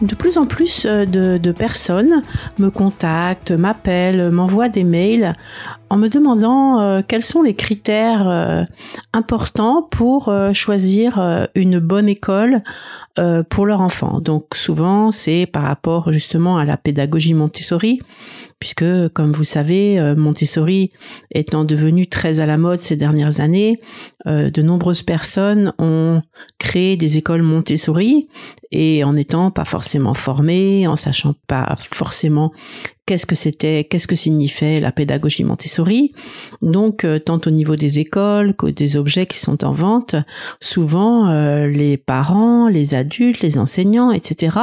De 0.00 0.14
plus 0.14 0.38
en 0.38 0.46
plus 0.46 0.86
euh, 0.86 1.06
de, 1.06 1.52
personnes 1.52 2.22
me 2.58 2.70
contactent, 2.70 3.50
m'appellent, 3.50 4.30
m'envoient 4.30 4.68
des 4.68 4.84
mails 4.84 5.34
en 5.90 5.96
me 5.96 6.08
demandant 6.08 6.80
euh, 6.80 7.00
quels 7.06 7.24
sont 7.24 7.42
les 7.42 7.54
critères 7.54 8.28
euh, 8.28 8.62
importants 9.12 9.82
pour 9.82 10.32
choisir 10.52 11.48
une 11.54 11.78
bonne 11.78 12.08
école 12.08 12.62
pour 13.50 13.66
leur 13.66 13.80
enfant. 13.80 14.20
Donc 14.20 14.54
souvent 14.54 15.10
c'est 15.10 15.46
par 15.46 15.64
rapport 15.64 16.12
justement 16.12 16.58
à 16.58 16.64
la 16.64 16.76
pédagogie 16.76 17.34
Montessori, 17.34 18.00
puisque 18.60 19.08
comme 19.14 19.32
vous 19.32 19.44
savez, 19.44 20.14
Montessori 20.16 20.90
étant 21.32 21.64
devenu 21.64 22.06
très 22.06 22.40
à 22.40 22.46
la 22.46 22.58
mode 22.58 22.80
ces 22.80 22.96
dernières 22.96 23.40
années, 23.40 23.80
de 24.26 24.62
nombreuses 24.62 25.02
personnes 25.02 25.72
ont 25.78 26.22
créé 26.58 26.96
des 26.96 27.18
écoles 27.18 27.42
Montessori 27.42 28.28
et 28.70 29.04
en 29.04 29.14
n'étant 29.14 29.50
pas 29.50 29.64
forcément 29.64 30.14
formées, 30.14 30.86
en 30.86 30.96
sachant 30.96 31.34
pas 31.46 31.76
forcément 31.92 32.52
qu'est-ce 33.08 33.24
que 33.24 33.34
c'était, 33.34 33.84
qu'est-ce 33.84 34.06
que 34.06 34.14
signifiait 34.14 34.80
la 34.80 34.92
pédagogie 34.92 35.42
Montessori. 35.42 36.12
Donc, 36.60 37.04
euh, 37.04 37.18
tant 37.18 37.40
au 37.46 37.50
niveau 37.50 37.74
des 37.74 38.00
écoles 38.00 38.54
que 38.54 38.66
des 38.66 38.98
objets 38.98 39.24
qui 39.24 39.38
sont 39.38 39.64
en 39.64 39.72
vente, 39.72 40.14
souvent 40.60 41.30
euh, 41.30 41.68
les 41.68 41.96
parents, 41.96 42.68
les 42.68 42.94
adultes, 42.94 43.40
les 43.40 43.56
enseignants, 43.56 44.10
etc., 44.10 44.58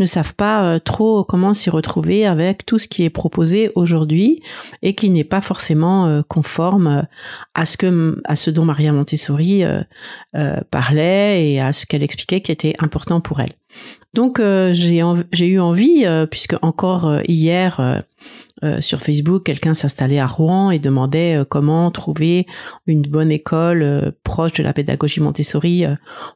ne 0.00 0.04
savent 0.04 0.34
pas 0.34 0.64
euh, 0.64 0.78
trop 0.80 1.22
comment 1.22 1.54
s'y 1.54 1.70
retrouver 1.70 2.26
avec 2.26 2.66
tout 2.66 2.78
ce 2.78 2.88
qui 2.88 3.04
est 3.04 3.10
proposé 3.10 3.70
aujourd'hui 3.76 4.42
et 4.82 4.96
qui 4.96 5.08
n'est 5.08 5.22
pas 5.22 5.40
forcément 5.40 6.22
conforme 6.26 7.06
à 7.54 7.64
ce 7.64 7.76
que 7.76 8.20
à 8.24 8.34
ce 8.34 8.50
dont 8.50 8.64
Maria 8.64 8.92
Montessori 8.92 9.62
parlait 10.70 11.52
et 11.52 11.60
à 11.60 11.72
ce 11.72 11.86
qu'elle 11.86 12.02
expliquait 12.02 12.40
qui 12.40 12.50
était 12.50 12.74
important 12.80 13.20
pour 13.20 13.40
elle. 13.40 13.52
Donc 14.16 14.40
euh, 14.40 14.72
j'ai 14.72 15.46
eu 15.46 15.60
envie, 15.60 16.06
euh, 16.06 16.24
puisque 16.24 16.56
encore 16.62 17.06
euh, 17.06 17.20
hier 17.28 18.02
sur 18.80 19.02
Facebook, 19.02 19.44
quelqu'un 19.44 19.74
s'installait 19.74 20.18
à 20.18 20.26
Rouen 20.26 20.70
et 20.70 20.78
demandait 20.78 21.44
comment 21.50 21.90
trouver 21.90 22.46
une 22.86 23.02
bonne 23.02 23.30
école 23.30 24.14
proche 24.24 24.54
de 24.54 24.62
la 24.62 24.72
pédagogie 24.72 25.20
Montessori 25.20 25.84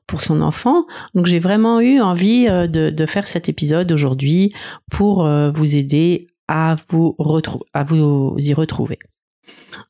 pour 0.06 0.20
son 0.20 0.42
enfant. 0.42 0.84
Donc 1.14 1.24
j'ai 1.24 1.38
vraiment 1.38 1.80
eu 1.80 1.98
envie 1.98 2.44
de, 2.44 3.06
faire 3.06 3.26
cet 3.26 3.48
épisode 3.48 3.90
aujourd'hui 3.90 4.52
pour 4.90 5.26
vous 5.26 5.76
aider 5.76 6.26
à 6.46 6.76
vous 6.90 8.34
y 8.36 8.52
retrouver. 8.52 8.98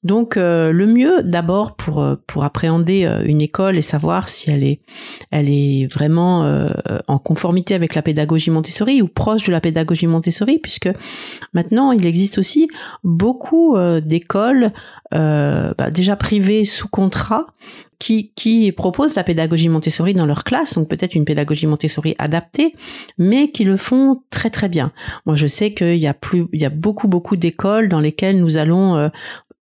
Donc 0.03 0.37
euh, 0.37 0.73
le 0.73 0.87
mieux 0.87 1.23
d'abord 1.23 1.77
pour 1.77 2.03
euh, 2.03 2.17
pour 2.27 2.45
appréhender 2.45 3.05
euh, 3.05 3.23
une 3.25 3.43
école 3.43 3.77
et 3.77 3.83
savoir 3.83 4.29
si 4.29 4.51
elle 4.51 4.65
est 4.65 4.81
elle 5.31 5.49
est 5.49 5.87
vraiment 5.93 6.21
en 7.07 7.19
conformité 7.19 7.75
avec 7.75 7.95
la 7.95 8.03
pédagogie 8.03 8.51
Montessori 8.51 9.03
ou 9.03 9.09
proche 9.09 9.47
de 9.47 9.53
la 9.53 9.61
pédagogie 9.61 10.07
Montessori 10.07 10.59
puisque 10.59 10.89
maintenant 11.53 11.93
il 11.93 12.07
existe 12.07 12.39
aussi 12.39 12.69
beaucoup 13.05 13.77
d'écoles 14.03 14.73
bah, 15.11 15.91
déjà 15.93 16.17
privées 16.17 16.65
sous 16.65 16.89
contrat 16.89 17.47
qui, 17.99 18.33
qui 18.35 18.73
proposent 18.73 19.17
la 19.17 19.25
pédagogie 19.25 19.69
Montessori 19.69 20.15
dans 20.15 20.25
leur 20.25 20.43
classe, 20.43 20.75
donc 20.75 20.89
peut-être 20.89 21.15
une 21.15 21.27
pédagogie 21.27 21.67
Montessori 21.67 22.15
adaptée, 22.19 22.75
mais 23.19 23.51
qui 23.51 23.65
le 23.65 23.77
font 23.77 24.23
très 24.31 24.49
très 24.49 24.71
bien. 24.71 24.91
Moi, 25.27 25.37
je 25.37 25.47
sais 25.47 25.75
qu'il 25.75 25.97
y 25.97 26.07
a 26.07 26.15
plus, 26.15 26.47
il 26.55 26.61
y 26.61 26.65
a 26.65 26.71
beaucoup 26.71 27.09
beaucoup 27.09 27.37
d'écoles 27.37 27.89
dans 27.89 28.01
lesquelles 28.01 28.41
nous 28.41 28.57
allons 28.57 29.11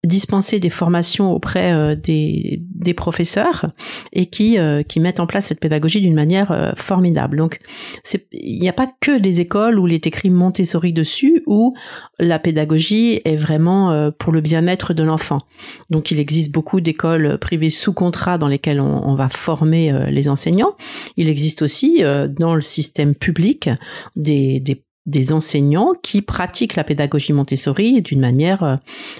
dispenser 0.04 0.58
des 0.58 0.70
formations 0.70 1.32
auprès 1.32 1.72
euh, 1.72 1.94
des, 1.94 2.60
des, 2.74 2.92
professeurs 2.92 3.66
et 4.12 4.26
qui, 4.26 4.58
euh, 4.58 4.82
qui 4.82 4.98
mettent 4.98 5.20
en 5.20 5.26
place 5.26 5.46
cette 5.46 5.60
pédagogie 5.60 6.00
d'une 6.00 6.14
manière 6.14 6.50
euh, 6.50 6.72
formidable. 6.76 7.36
Donc, 7.36 7.60
il 8.32 8.60
n'y 8.60 8.68
a 8.68 8.72
pas 8.72 8.90
que 9.00 9.18
des 9.18 9.40
écoles 9.40 9.78
où 9.78 9.86
il 9.86 9.94
est 9.94 10.06
écrit 10.06 10.30
Montessori 10.30 10.92
dessus, 10.92 11.44
où 11.46 11.74
la 12.18 12.40
pédagogie 12.40 13.20
est 13.24 13.36
vraiment 13.36 14.10
pour 14.18 14.32
le 14.32 14.40
bien-être 14.40 14.92
de 14.92 15.02
l'enfant. 15.02 15.38
Donc, 15.90 16.10
il 16.10 16.18
existe 16.18 16.52
beaucoup 16.52 16.80
d'écoles 16.80 17.38
privées 17.38 17.70
sous 17.70 17.92
contrat 17.92 18.38
dans 18.38 18.48
lesquelles 18.48 18.80
on, 18.80 19.14
va 19.14 19.28
former 19.28 19.92
les 20.10 20.28
enseignants. 20.28 20.76
Il 21.16 21.28
existe 21.28 21.62
aussi 21.62 22.02
dans 22.38 22.54
le 22.54 22.60
système 22.60 23.14
public 23.14 23.70
des, 24.16 24.60
des 24.60 24.82
des 25.06 25.32
enseignants 25.32 25.94
qui 26.02 26.22
pratiquent 26.22 26.76
la 26.76 26.84
pédagogie 26.84 27.32
Montessori 27.32 28.02
d'une 28.02 28.20
manière 28.20 28.62
euh, 28.62 28.76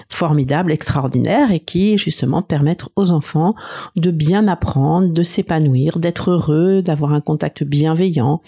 formidable, 0.09 0.71
extraordinaire 0.71 1.51
et 1.51 1.59
qui 1.59 1.97
justement 1.97 2.41
permettent 2.41 2.85
aux 2.95 3.11
enfants 3.11 3.53
de 3.95 4.11
bien 4.11 4.47
apprendre, 4.47 5.11
de 5.11 5.23
s'épanouir, 5.23 5.99
d'être 5.99 6.31
heureux, 6.31 6.81
d'avoir 6.81 7.13
un 7.13 7.21
contact 7.21 7.63
bienveillant 7.63 8.41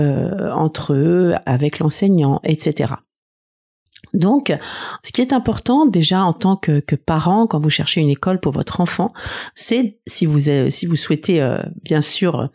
euh, 0.00 0.50
entre 0.50 0.94
eux, 0.94 1.34
avec 1.46 1.78
l'enseignant, 1.78 2.40
etc. 2.42 2.94
Donc, 4.12 4.52
ce 5.02 5.12
qui 5.12 5.20
est 5.20 5.32
important 5.32 5.86
déjà 5.86 6.22
en 6.22 6.32
tant 6.32 6.56
que, 6.56 6.80
que, 6.80 6.96
parent, 6.96 7.46
quand 7.46 7.60
vous 7.60 7.70
cherchez 7.70 8.00
une 8.00 8.10
école 8.10 8.40
pour 8.40 8.52
votre 8.52 8.80
enfant, 8.80 9.12
c'est 9.54 9.98
si 10.06 10.26
vous 10.26 10.40
si 10.70 10.86
vous 10.86 10.96
souhaitez 10.96 11.42
euh, 11.42 11.58
bien 11.82 12.02
sûr 12.02 12.50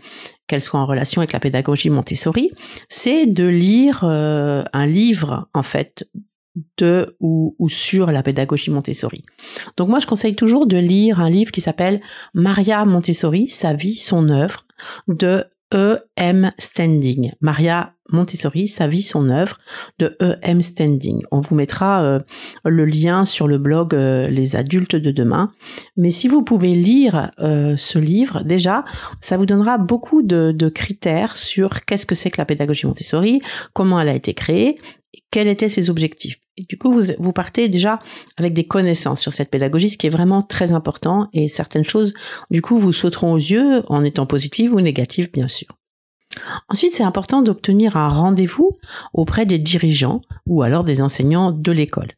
qu'elle 0.48 0.62
soit 0.62 0.80
en 0.80 0.86
relation 0.86 1.22
avec 1.22 1.34
la 1.34 1.40
pédagogie 1.40 1.90
Montessori, 1.90 2.50
c'est 2.88 3.26
de 3.26 3.46
lire 3.46 4.04
euh, 4.04 4.64
un 4.74 4.86
livre 4.86 5.48
en 5.54 5.64
fait 5.64 6.10
de 6.78 7.16
ou, 7.20 7.56
ou, 7.60 7.70
sur 7.70 8.12
la 8.12 8.24
pédagogie 8.24 8.72
Montessori. 8.72 9.24
Donc 9.78 9.90
moi 9.90 10.00
je 10.00 10.08
conseille 10.08 10.36
toujours 10.36 10.66
de 10.66 10.78
lire 10.78 11.20
un 11.20 11.30
livre 11.30 11.52
qui 11.52 11.62
s'appelle 11.62 12.02
Maria 12.34 12.84
Montessori, 12.86 13.48
sa 13.48 13.74
vie, 13.74 13.96
son 13.96 14.30
œuvre 14.30 14.66
de 15.08 15.46
E.M. 15.74 16.52
Standing. 16.58 17.32
Maria 17.42 17.94
Montessori, 18.12 18.68
sa 18.68 18.88
vie, 18.88 19.02
son 19.02 19.30
œuvre 19.30 19.60
de 20.00 20.18
E.M. 20.22 20.62
Standing. 20.62 21.22
On 21.32 21.42
vous 21.42 21.56
mettra 21.56 22.04
euh, 22.04 22.20
le 22.66 22.86
lien 22.86 23.24
sur 23.24 23.48
le 23.48 23.58
blog 23.58 23.94
euh, 23.94 24.28
Les 24.30 24.56
adultes 24.56 24.96
de 24.96 25.12
demain. 25.12 25.52
Mais 25.96 26.10
si 26.10 26.28
vous 26.28 26.44
pouvez 26.44 26.74
lire 26.74 27.32
euh, 27.40 27.76
ce 27.78 28.00
livre, 28.00 28.44
déjà, 28.44 28.84
ça 29.22 29.38
vous 29.38 29.46
donnera 29.46 29.78
beaucoup 29.78 30.24
de, 30.24 30.52
de 30.52 30.70
critères 30.70 31.38
sur 31.38 31.86
qu'est-ce 31.86 32.06
que 32.06 32.16
c'est 32.16 32.32
que 32.32 32.42
la 32.42 32.46
pédagogie 32.46 32.88
Montessori, 32.88 33.42
comment 33.74 34.00
elle 34.00 34.10
a 34.10 34.16
été 34.16 34.34
créée, 34.34 34.76
quels 35.32 35.48
étaient 35.48 35.70
ses 35.70 35.90
objectifs. 35.90 36.40
Et 36.60 36.66
du 36.68 36.78
coup, 36.78 36.92
vous, 36.92 37.14
vous 37.18 37.32
partez 37.32 37.70
déjà 37.70 38.00
avec 38.38 38.54
des 38.54 38.66
connaissances 38.66 39.22
sur 39.22 39.32
cette 39.32 39.50
pédagogie, 39.50 39.90
ce 39.90 39.98
qui 39.98 40.08
est 40.08 40.12
vraiment 40.12 40.42
très 40.42 40.74
important, 40.74 41.30
et 41.32 41.48
certaines 41.48 41.86
choses, 41.86 42.14
du 42.52 42.62
coup, 42.62 42.78
vous 42.78 42.92
sauteront 42.92 43.32
aux 43.32 43.38
yeux 43.38 43.84
en 43.88 44.04
étant 44.04 44.26
positives 44.26 44.74
ou 44.74 44.82
négatives, 44.82 45.32
bien 45.32 45.48
sûr. 45.48 45.68
Ensuite, 46.68 46.94
c'est 46.94 47.04
important 47.04 47.42
d'obtenir 47.42 47.96
un 47.96 48.10
rendez-vous 48.10 48.78
auprès 49.14 49.46
des 49.46 49.58
dirigeants 49.58 50.22
ou 50.46 50.62
alors 50.62 50.84
des 50.84 51.02
enseignants 51.02 51.52
de 51.52 51.72
l'école. 51.72 52.10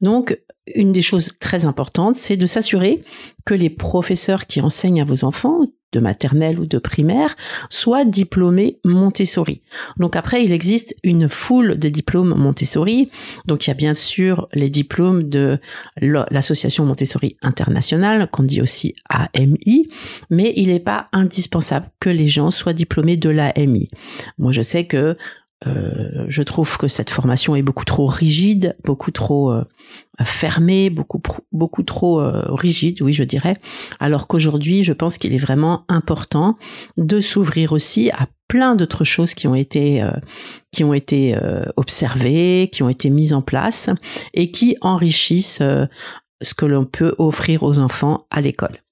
Donc, 0.00 0.38
une 0.74 0.92
des 0.92 1.02
choses 1.02 1.32
très 1.38 1.66
importantes, 1.66 2.16
c'est 2.16 2.36
de 2.36 2.46
s'assurer 2.46 3.02
que 3.44 3.54
les 3.54 3.70
professeurs 3.70 4.46
qui 4.46 4.62
enseignent 4.62 5.02
à 5.02 5.04
vos 5.04 5.24
enfants, 5.24 5.60
de 5.92 6.00
maternelle 6.00 6.58
ou 6.58 6.66
de 6.66 6.78
primaire, 6.78 7.36
soient 7.70 8.04
diplômés 8.04 8.78
Montessori. 8.84 9.62
Donc 9.98 10.16
après, 10.16 10.44
il 10.44 10.52
existe 10.52 10.94
une 11.02 11.28
foule 11.28 11.78
de 11.78 11.88
diplômes 11.88 12.34
Montessori. 12.34 13.10
Donc 13.46 13.66
il 13.66 13.70
y 13.70 13.72
a 13.72 13.74
bien 13.74 13.94
sûr 13.94 14.48
les 14.52 14.70
diplômes 14.70 15.28
de 15.28 15.58
l'association 16.00 16.84
Montessori 16.84 17.36
internationale, 17.42 18.28
qu'on 18.30 18.42
dit 18.42 18.60
aussi 18.60 18.94
AMI, 19.08 19.88
mais 20.30 20.52
il 20.56 20.68
n'est 20.68 20.80
pas 20.80 21.06
indispensable 21.12 21.90
que 22.00 22.10
les 22.10 22.28
gens 22.28 22.50
soient 22.50 22.72
diplômés 22.72 23.16
de 23.16 23.30
l'AMI. 23.30 23.88
Moi, 24.38 24.52
je 24.52 24.62
sais 24.62 24.84
que 24.84 25.16
euh, 25.66 26.24
je 26.28 26.42
trouve 26.42 26.76
que 26.76 26.88
cette 26.88 27.10
formation 27.10 27.54
est 27.56 27.62
beaucoup 27.62 27.84
trop 27.84 28.06
rigide, 28.06 28.76
beaucoup 28.84 29.10
trop 29.10 29.52
euh, 29.52 29.64
fermée, 30.24 30.90
beaucoup 30.90 31.82
trop 31.82 32.20
euh, 32.20 32.44
rigide, 32.48 33.02
oui, 33.02 33.12
je 33.12 33.24
dirais. 33.24 33.56
Alors 34.00 34.26
qu'aujourd'hui, 34.26 34.84
je 34.84 34.92
pense 34.92 35.18
qu'il 35.18 35.34
est 35.34 35.38
vraiment 35.38 35.84
important 35.88 36.56
de 36.96 37.20
s'ouvrir 37.20 37.72
aussi 37.72 38.10
à 38.10 38.28
plein 38.48 38.74
d'autres 38.74 39.04
choses 39.04 39.34
qui 39.34 39.46
ont 39.46 39.54
été 39.54 40.04
qui 40.72 40.84
ont 40.84 40.92
été 40.92 41.34
observées, 41.76 42.68
qui 42.70 42.82
ont 42.82 42.90
été 42.90 43.08
mises 43.08 43.32
en 43.32 43.40
place 43.40 43.88
et 44.34 44.50
qui 44.50 44.76
enrichissent 44.82 45.62
ce 46.42 46.54
que 46.54 46.66
l'on 46.66 46.84
peut 46.84 47.14
offrir 47.16 47.62
aux 47.62 47.78
enfants 47.78 48.26
à 48.30 48.42
l'école. 48.42 48.82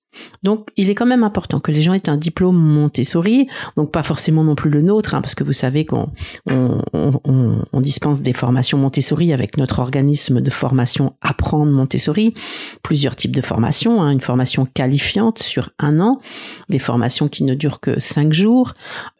Donc, 0.42 0.68
il 0.76 0.90
est 0.90 0.94
quand 0.94 1.06
même 1.06 1.22
important 1.22 1.60
que 1.60 1.70
les 1.70 1.82
gens 1.82 1.94
aient 1.94 2.08
un 2.08 2.16
diplôme 2.16 2.56
Montessori, 2.56 3.46
donc 3.76 3.90
pas 3.92 4.02
forcément 4.02 4.44
non 4.44 4.54
plus 4.54 4.70
le 4.70 4.82
nôtre, 4.82 5.14
hein, 5.14 5.20
parce 5.20 5.34
que 5.34 5.44
vous 5.44 5.52
savez 5.52 5.84
qu'on 5.84 6.10
on, 6.46 7.80
dispense 7.80 8.20
des 8.20 8.34
formations 8.34 8.76
Montessori 8.76 9.32
avec 9.32 9.56
notre 9.56 9.78
organisme 9.78 10.40
de 10.40 10.50
formation 10.50 11.14
Apprendre 11.22 11.72
Montessori, 11.72 12.34
plusieurs 12.82 13.16
types 13.16 13.34
de 13.34 13.40
formations, 13.40 14.02
hein, 14.02 14.10
une 14.10 14.20
formation 14.20 14.66
qualifiante 14.66 15.42
sur 15.42 15.70
un 15.78 15.98
an, 16.00 16.20
des 16.68 16.78
formations 16.78 17.28
qui 17.28 17.44
ne 17.44 17.54
durent 17.54 17.80
que 17.80 17.98
cinq 18.00 18.32
jours, 18.32 18.74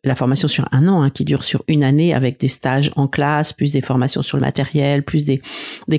la 0.05 0.15
formation 0.15 0.49
sur 0.49 0.69
un 0.73 0.89
an 0.89 1.03
hein, 1.03 1.11
qui 1.11 1.25
dure 1.25 1.45
sur 1.45 1.63
une 1.69 1.85
année 1.85 2.15
avec 2.15 2.39
des 2.41 2.49
stages 2.49 2.91
en 2.97 3.07
classe, 3.07 3.53
plus 3.53 3.73
des 3.73 3.81
formations 3.81 4.23
sur 4.23 4.37
le 4.37 4.43
matériel, 4.43 5.03
plus 5.03 5.27
des, 5.27 5.41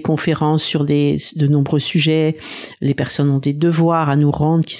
conférences 0.01 0.63
sur 0.63 0.85
de 0.85 1.47
nombreux 1.47 1.79
sujets. 1.79 2.37
Les 2.81 2.93
personnes 2.93 3.29
ont 3.29 3.37
des 3.37 3.53
devoirs 3.53 4.09
à 4.09 4.15
nous 4.15 4.31
rendre 4.31 4.65
qui 4.65 4.75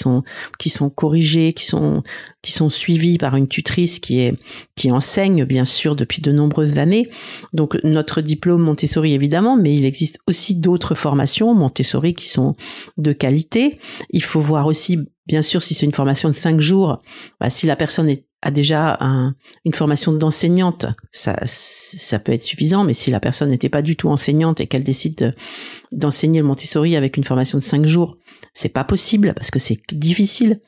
qui 0.60 0.70
sont 0.70 0.90
corrigés, 0.90 1.54
qui 1.54 1.66
sont 1.66 2.04
qui 2.42 2.52
sont 2.52 2.70
suivis 2.70 3.18
par 3.18 3.36
une 3.36 3.48
tutrice 3.48 4.00
qui 4.00 4.20
est 4.20 4.34
qui 4.76 4.92
enseigne 4.92 5.46
bien 5.46 5.66
sûr 5.66 5.96
depuis 5.96 6.22
de 6.22 6.32
nombreuses 6.32 6.78
années. 6.78 7.10
Donc 7.54 7.78
notre 7.84 8.22
diplôme 8.22 8.62
Montessori 8.62 9.14
évidemment, 9.14 9.58
mais 9.58 9.74
il 9.74 9.86
existe 9.86 10.20
aussi 10.28 10.56
d'autres 10.56 10.96
formations 10.96 11.54
Montessori 11.54 12.14
qui 12.14 12.28
sont 12.28 12.56
de 12.98 13.14
qualité. 13.14 13.80
Il 14.10 14.24
faut 14.24 14.42
voir 14.42 14.68
aussi 14.68 15.00
bien 15.28 15.42
sûr 15.42 15.62
si 15.62 15.74
c'est 15.74 15.86
une 15.86 15.94
formation 15.94 16.30
de 16.30 16.36
cinq 16.36 16.60
jours, 16.60 17.02
bah, 17.40 17.50
si 17.50 17.66
la 17.66 17.76
personne 17.76 18.14
a 18.42 18.52
déjà 18.52 18.98
une 19.66 19.74
formation 19.74 20.14
d'enseignante, 20.14 20.88
ça, 21.12 21.36
ça 21.46 22.20
peut 22.20 22.32
être 22.32 22.42
suffisant, 22.42 22.84
mais 22.84 22.94
si 22.94 23.12
la 23.12 23.20
personne 23.20 23.50
n'était 23.50 23.70
pas 23.70 23.84
du 23.84 23.96
tout 23.96 24.10
enseignante 24.10 24.60
et 24.60 24.68
qu'elle 24.68 24.84
décide 24.84 25.36
d'enseigner 25.92 26.40
le 26.40 26.48
Montessori 26.48 26.96
avec 26.96 27.18
une 27.18 27.24
formation 27.24 27.58
de 27.60 27.64
cinq 27.64 27.86
jours, 27.86 28.18
c'est 28.54 28.70
pas 28.70 28.84
possible 28.84 29.34
parce 29.36 29.52
que 29.52 29.60
c'est 29.60 29.80
difficile. 29.92 30.60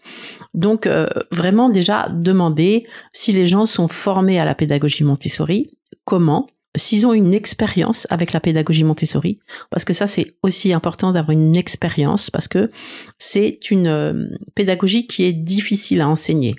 Donc 0.53 0.87
euh, 0.87 1.07
vraiment 1.31 1.69
déjà 1.69 2.07
demander 2.09 2.85
si 3.11 3.33
les 3.33 3.45
gens 3.45 3.65
sont 3.65 3.87
formés 3.87 4.39
à 4.39 4.45
la 4.45 4.55
pédagogie 4.55 5.03
Montessori, 5.03 5.71
comment, 6.05 6.47
s'ils 6.75 7.05
ont 7.05 7.13
une 7.13 7.33
expérience 7.33 8.07
avec 8.09 8.33
la 8.33 8.39
pédagogie 8.39 8.83
Montessori, 8.83 9.39
parce 9.69 9.85
que 9.85 9.93
ça 9.93 10.07
c'est 10.07 10.35
aussi 10.43 10.73
important 10.73 11.11
d'avoir 11.11 11.31
une 11.31 11.55
expérience 11.55 12.29
parce 12.29 12.47
que 12.47 12.71
c'est 13.17 13.69
une 13.69 13.87
euh, 13.87 14.27
pédagogie 14.55 15.07
qui 15.07 15.23
est 15.23 15.33
difficile 15.33 16.01
à 16.01 16.07
enseigner. 16.07 16.55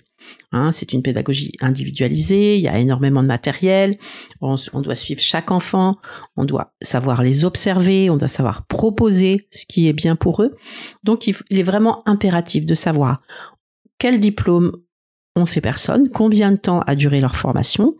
Hein, 0.53 0.71
c'est 0.71 0.93
une 0.93 1.03
pédagogie 1.03 1.51
individualisée, 1.61 2.57
il 2.57 2.63
y 2.63 2.69
a 2.69 2.79
énormément 2.79 3.23
de 3.23 3.27
matériel, 3.27 3.99
on, 4.41 4.55
doit 4.81 4.95
suivre 4.95 5.21
chaque 5.21 5.51
enfant, 5.51 5.97
on 6.37 6.45
doit 6.45 6.75
savoir 6.81 7.25
les 7.25 7.45
observer, 7.45 8.09
on 8.09 8.17
doit 8.17 8.29
savoir 8.29 8.65
proposer 8.67 9.49
ce 9.51 9.67
qui 9.67 9.89
est 9.89 9.93
bien 9.93 10.15
pour 10.15 10.43
eux. 10.43 10.55
Donc 11.03 11.27
il, 11.27 11.35
est 11.51 11.65
vraiment 11.65 12.09
impératif 12.09 12.67
de 12.67 12.75
savoir 12.75 13.21
quel 13.99 14.21
diplôme 14.21 14.73
ont 15.35 15.45
ces 15.45 15.61
personnes, 15.61 16.05
combien 16.15 16.53
de 16.53 16.57
temps 16.57 16.81
a 16.87 16.95
duré 16.95 17.21
leur 17.21 17.35
formation, 17.35 17.97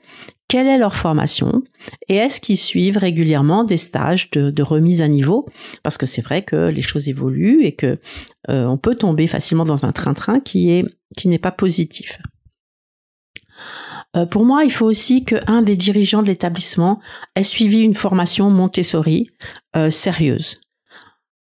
quelle 0.47 0.69
est 0.69 0.79
leur 0.79 0.95
formation 0.95 1.65
et 2.09 2.15
est-ce 2.15 2.41
qu'ils 2.41 2.57
suivent 2.57 2.99
régulièrement 2.99 3.65
des 3.65 3.79
stages 3.79 4.31
de, 4.31 4.63
remise 4.63 5.03
à 5.03 5.09
niveau? 5.09 5.47
Parce 5.83 5.99
que 5.99 6.07
c'est 6.07 6.23
vrai 6.23 6.43
que 6.43 6.69
les 6.69 6.83
choses 6.83 7.09
évoluent 7.09 7.65
et 7.65 7.73
que 7.73 7.99
euh, 8.51 8.67
on 8.67 8.77
peut 8.77 8.95
tomber 8.95 9.27
facilement 9.27 9.65
dans 9.65 9.85
un 9.87 9.93
train-train 9.93 10.39
qui 10.39 10.71
est 10.71 10.85
qui 11.17 11.29
n'est 11.29 11.39
pas 11.39 11.53
positif. 11.53 12.21
Euh, 14.17 14.27
pour 14.27 14.45
moi, 14.45 14.65
il 14.65 14.73
faut 14.73 14.87
aussi 14.87 15.25
qu'un 15.25 15.63
des 15.63 15.77
dirigeants 15.77 16.23
de 16.23 16.29
l'établissement 16.29 17.01
ait 17.35 17.45
suivi 17.45 17.83
une 17.83 17.95
formation 17.95 18.51
Montessori 18.51 19.27
euh, 19.77 19.91
sérieuse. 19.91 20.57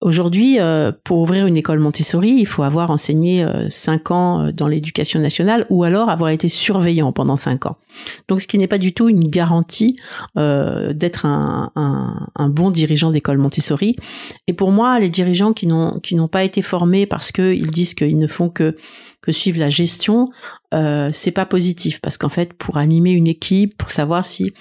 Aujourd'hui, 0.01 0.61
euh, 0.61 0.93
pour 1.03 1.19
ouvrir 1.19 1.45
une 1.45 1.57
école 1.57 1.79
Montessori, 1.79 2.29
il 2.29 2.45
faut 2.45 2.63
avoir 2.63 2.89
enseigné 2.89 3.45
cinq 3.69 4.11
ans 4.11 4.49
dans 4.53 4.69
l'éducation 4.69 5.19
nationale 5.19 5.65
ou 5.69 5.83
alors 5.83 6.07
avoir 6.07 6.29
été 6.29 6.47
surveillant 6.47 7.11
pendant 7.11 7.35
cinq 7.35 7.65
ans. 7.65 7.75
Donc, 8.29 8.39
ce 8.39 8.47
qui 8.47 8.57
n'est 8.57 8.67
pas 8.67 8.77
du 8.77 8.93
tout 8.93 9.09
une 9.09 9.27
garantie 9.27 9.99
d'être 10.37 11.25
un, 11.25 11.73
un, 11.75 12.49
bon 12.49 12.71
dirigeant 12.71 13.11
d'école 13.11 13.39
Montessori. 13.39 13.91
Et 14.47 14.53
pour 14.53 14.71
moi, 14.71 15.01
les 15.01 15.09
dirigeants 15.09 15.51
qui 15.51 15.67
n'ont 15.67 16.27
pas 16.31 16.45
été 16.45 16.61
formés 16.61 17.05
parce 17.05 17.33
qu'ils 17.33 17.69
disent 17.69 17.93
qu'ils 17.93 18.17
ne 18.17 18.27
font 18.27 18.47
que 18.47 18.77
que 19.29 19.33
suivre 19.33 19.59
la 19.59 19.69
gestion, 19.69 20.27
euh, 20.73 21.11
c'est 21.13 21.31
pas 21.31 21.45
positif. 21.45 22.01
Parce 22.01 22.17
qu'en 22.17 22.29
fait, 22.29 22.53
pour 22.53 22.77
animer 22.77 23.11
une 23.11 23.27
équipe, 23.27 23.77
pour 23.77 23.91
savoir 23.91 24.25
si 24.25 24.53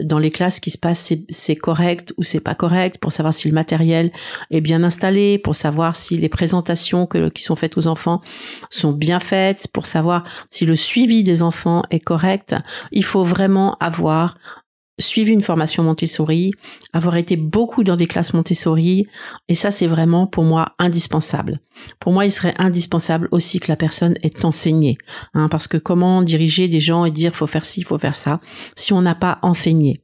dans 0.00 0.18
les 0.18 0.30
classes 0.30 0.60
qui 0.60 0.70
se 0.70 0.78
passent 0.78 1.12
c'est 1.28 1.56
correct 1.56 2.14
ou 2.16 2.22
c'est 2.22 2.40
pas 2.40 2.54
correct, 2.54 2.96
pour 2.98 3.12
savoir 3.12 3.34
si 3.34 3.48
le 3.48 3.54
matériel 3.54 4.10
est 4.50 4.62
bien 4.62 4.82
installé, 4.82 5.38
pour 5.38 5.56
savoir 5.56 5.94
si 5.94 6.16
les 6.16 6.30
présentations 6.30 7.06
que, 7.06 7.28
qui 7.28 7.42
sont 7.42 7.54
faites 7.54 7.76
aux 7.76 7.86
enfants 7.86 8.22
sont 8.70 8.92
bien 8.92 9.20
faites, 9.20 9.68
pour 9.68 9.86
savoir 9.86 10.24
si 10.48 10.64
le 10.64 10.74
suivi 10.74 11.22
des 11.22 11.42
enfants 11.42 11.82
est 11.90 12.00
correct, 12.00 12.54
il 12.92 13.04
faut 13.04 13.24
vraiment 13.24 13.76
avoir 13.78 14.38
suivi 14.98 15.32
une 15.32 15.42
formation 15.42 15.82
Montessori, 15.82 16.52
avoir 16.92 17.16
été 17.16 17.36
beaucoup 17.36 17.82
dans 17.84 17.96
des 17.96 18.06
classes 18.06 18.32
Montessori, 18.32 19.06
et 19.48 19.54
ça 19.54 19.70
c'est 19.70 19.86
vraiment 19.86 20.26
pour 20.26 20.44
moi 20.44 20.74
indispensable. 20.78 21.60
Pour 21.98 22.12
moi, 22.12 22.24
il 22.24 22.30
serait 22.30 22.54
indispensable 22.58 23.28
aussi 23.32 23.58
que 23.58 23.70
la 23.70 23.76
personne 23.76 24.14
ait 24.22 24.44
enseigné, 24.44 24.96
hein, 25.34 25.48
parce 25.48 25.66
que 25.66 25.76
comment 25.76 26.22
diriger 26.22 26.68
des 26.68 26.80
gens 26.80 27.04
et 27.04 27.10
dire 27.10 27.34
faut 27.34 27.46
faire 27.46 27.66
ci, 27.66 27.82
faut 27.82 27.98
faire 27.98 28.16
ça, 28.16 28.40
si 28.76 28.92
on 28.92 29.02
n'a 29.02 29.14
pas 29.14 29.38
enseigné? 29.42 30.00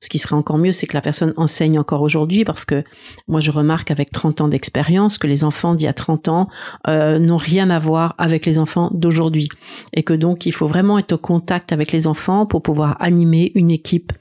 Ce 0.00 0.08
qui 0.08 0.18
serait 0.18 0.34
encore 0.34 0.58
mieux, 0.58 0.72
c'est 0.72 0.86
que 0.86 0.94
la 0.94 1.00
personne 1.00 1.32
enseigne 1.36 1.78
encore 1.78 2.02
aujourd'hui, 2.02 2.44
parce 2.44 2.64
que 2.64 2.84
moi 3.28 3.40
je 3.40 3.50
remarque 3.50 3.90
avec 3.90 4.10
30 4.10 4.42
ans 4.42 4.48
d'expérience 4.48 5.16
que 5.16 5.26
les 5.26 5.44
enfants 5.44 5.74
d'il 5.74 5.84
y 5.84 5.88
a 5.88 5.94
30 5.94 6.28
ans 6.28 6.48
euh, 6.88 7.18
n'ont 7.18 7.36
rien 7.36 7.70
à 7.70 7.78
voir 7.78 8.14
avec 8.18 8.44
les 8.44 8.58
enfants 8.58 8.90
d'aujourd'hui, 8.92 9.48
et 9.94 10.02
que 10.02 10.12
donc 10.12 10.44
il 10.44 10.52
faut 10.52 10.66
vraiment 10.66 10.98
être 10.98 11.12
au 11.12 11.18
contact 11.18 11.72
avec 11.72 11.92
les 11.92 12.06
enfants 12.06 12.46
pour 12.46 12.62
pouvoir 12.62 12.96
animer 13.00 13.52
une 13.54 13.70
équipe 13.70 14.12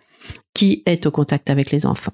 qui 0.53 0.83
est 0.85 1.05
au 1.05 1.11
contact 1.11 1.49
avec 1.49 1.71
les 1.71 1.85
enfants. 1.85 2.13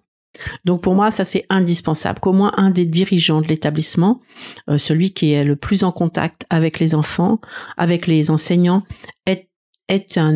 Donc 0.66 0.82
pour 0.82 0.96
moi, 0.96 1.12
ça 1.12 1.24
c'est 1.24 1.46
indispensable 1.50 2.20
qu'au 2.20 2.34
moins 2.34 2.54
un 2.58 2.70
des 2.70 2.86
dirigeants 2.86 3.42
de 3.42 3.48
l'établissement, 3.48 4.22
euh, 4.70 4.78
celui 4.78 5.12
qui 5.12 5.32
est 5.32 5.44
le 5.44 5.56
plus 5.56 5.84
en 5.84 5.92
contact 5.92 6.46
avec 6.50 6.80
les 6.80 6.96
enfants, 6.96 7.40
avec 7.78 8.08
les 8.08 8.30
enseignants, 8.30 8.84
ait, 9.26 9.50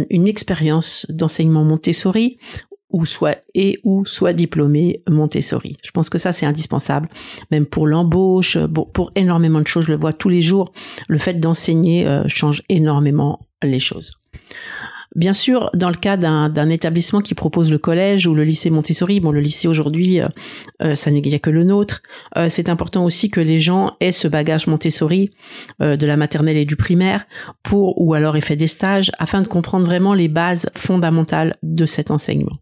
une 0.09 0.27
expérience 0.27 1.05
d'enseignement 1.09 1.63
Montessori 1.63 2.37
ou 2.89 3.05
soit 3.05 3.37
et 3.53 3.79
ou 3.83 4.05
soit 4.05 4.33
diplômé 4.33 5.01
Montessori. 5.09 5.77
Je 5.83 5.91
pense 5.91 6.09
que 6.09 6.17
ça 6.17 6.33
c'est 6.33 6.45
indispensable, 6.45 7.09
même 7.51 7.65
pour 7.65 7.87
l'embauche, 7.87 8.57
pour, 8.93 9.11
énormément 9.15 9.59
de 9.61 9.67
choses. 9.67 9.85
Je 9.85 9.91
le 9.91 9.97
vois 9.97 10.13
tous 10.13 10.29
les 10.29 10.41
jours. 10.41 10.71
Le 11.07 11.17
fait 11.17 11.39
d'enseigner 11.39 12.07
euh, 12.07 12.23
change 12.27 12.63
énormément 12.69 13.47
les 13.61 13.79
choses. 13.79 14.17
Bien 15.15 15.33
sûr, 15.33 15.69
dans 15.73 15.89
le 15.89 15.97
cas 15.97 16.15
d'un 16.15 16.69
établissement 16.69 17.19
qui 17.19 17.35
propose 17.35 17.69
le 17.69 17.77
collège 17.77 18.27
ou 18.27 18.33
le 18.33 18.45
lycée 18.45 18.69
Montessori, 18.69 19.19
bon, 19.19 19.31
le 19.31 19.41
lycée 19.41 19.67
aujourd'hui, 19.67 20.21
euh, 20.21 20.27
euh, 20.81 20.95
ça 20.95 21.11
n'est 21.11 21.21
que 21.21 21.49
le 21.49 21.65
nôtre, 21.65 22.01
euh, 22.37 22.47
c'est 22.49 22.69
important 22.69 23.03
aussi 23.03 23.29
que 23.29 23.41
les 23.41 23.59
gens 23.59 23.97
aient 23.99 24.13
ce 24.13 24.29
bagage 24.29 24.67
Montessori 24.67 25.31
de 25.79 26.05
la 26.05 26.17
maternelle 26.17 26.57
et 26.57 26.65
du 26.65 26.75
primaire 26.75 27.25
pour, 27.63 28.01
ou 28.01 28.13
alors 28.13 28.37
aient 28.37 28.41
fait 28.41 28.55
des 28.55 28.67
stages, 28.67 29.11
afin 29.19 29.41
de 29.41 29.47
comprendre 29.47 29.85
vraiment 29.85 30.13
les 30.13 30.27
bases 30.27 30.69
fondamentales 30.75 31.57
de 31.61 31.85
cet 31.85 32.11
enseignement. 32.11 32.57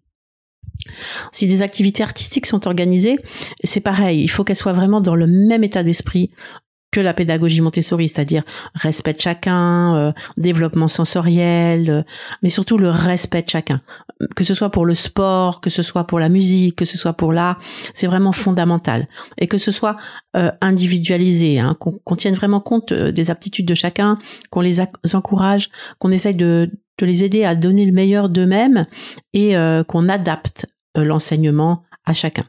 Si 1.32 1.46
des 1.46 1.62
activités 1.62 2.04
artistiques 2.04 2.46
sont 2.46 2.68
organisées, 2.68 3.18
c'est 3.64 3.82
pareil, 3.82 4.22
il 4.22 4.28
faut 4.30 4.44
qu'elles 4.44 4.56
soient 4.56 4.74
vraiment 4.74 5.02
dans 5.02 5.16
le 5.16 5.28
même 5.28 5.64
état 5.64 5.84
d'esprit 5.84 6.32
que 6.92 7.00
la 7.00 7.14
pédagogie 7.14 7.62
Montessori, 7.62 8.08
c'est-à-dire 8.08 8.44
respect 8.74 9.14
de 9.14 9.20
chacun, 9.20 9.96
euh, 9.96 10.12
développement 10.38 10.88
sensoriel, 10.88 11.90
euh, 11.90 12.02
mais 12.42 12.50
surtout 12.50 12.78
le 12.78 12.90
respect 12.90 13.44
de 13.44 13.50
chacun. 13.50 13.82
Que 14.36 14.44
ce 14.44 14.54
soit 14.54 14.70
pour 14.70 14.86
le 14.86 14.96
sport, 14.96 15.62
que 15.62 15.70
ce 15.70 15.82
soit 15.82 16.06
pour 16.06 16.20
la 16.20 16.30
musique, 16.30 16.76
que 16.76 16.86
ce 16.86 16.98
soit 16.98 17.14
pour 17.14 17.32
l'art, 17.32 17.60
c'est 17.94 18.08
vraiment 18.08 18.32
fondamental. 18.32 19.08
Et 19.38 19.48
que 19.48 19.58
ce 19.58 19.72
soit 19.72 19.98
euh, 20.36 20.52
individualisé, 20.62 21.60
hein, 21.60 21.78
qu'on 21.80 22.16
tienne 22.16 22.36
vraiment 22.36 22.60
compte 22.60 22.92
des 22.92 23.32
aptitudes 23.32 23.68
de 23.68 23.76
chacun, 23.76 24.18
qu'on 24.50 24.62
les 24.62 24.82
encourage, 25.14 25.70
qu'on 26.00 26.12
essaye 26.12 26.36
de, 26.36 26.72
les 27.02 27.24
aider 27.24 27.46
à 27.46 27.56
donner 27.56 27.86
le 27.86 27.94
meilleur 27.94 28.28
d'eux-mêmes 28.28 28.86
et 29.34 29.56
qu'on 29.88 30.10
adapte 30.10 30.66
l'enseignement 30.98 31.84
à 32.06 32.14
chacun. 32.14 32.44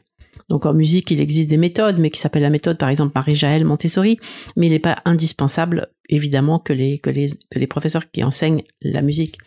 Donc 0.51 0.65
en 0.65 0.73
musique, 0.73 1.09
il 1.11 1.21
existe 1.21 1.49
des 1.49 1.55
méthodes, 1.55 1.97
mais 1.97 2.09
qui 2.09 2.19
s'appellent 2.19 2.41
la 2.41 2.49
méthode, 2.49 2.77
par 2.77 2.89
exemple, 2.89 3.13
Marie-Jaël 3.15 3.63
Montessori, 3.63 4.19
mais 4.57 4.67
il 4.67 4.71
n'est 4.71 4.79
pas 4.79 4.97
indispensable, 5.05 5.87
évidemment, 6.09 6.59
que 6.59 6.73
les, 6.73 6.99
que, 6.99 7.09
les, 7.09 7.27
que 7.49 7.57
les 7.57 7.67
professeurs 7.67 8.11
qui 8.11 8.21
enseignent 8.21 8.61
la 8.81 9.01
musique 9.01 9.37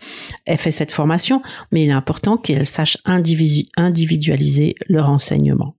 aient 0.46 0.56
fait 0.56 0.70
cette 0.70 0.90
formation, 0.90 1.42
mais 1.72 1.82
il 1.82 1.90
est 1.90 1.92
important 1.92 2.38
qu'elles 2.38 2.66
sachent 2.66 2.96
individualiser 3.04 4.76
leur 4.88 5.10
enseignement. 5.10 5.76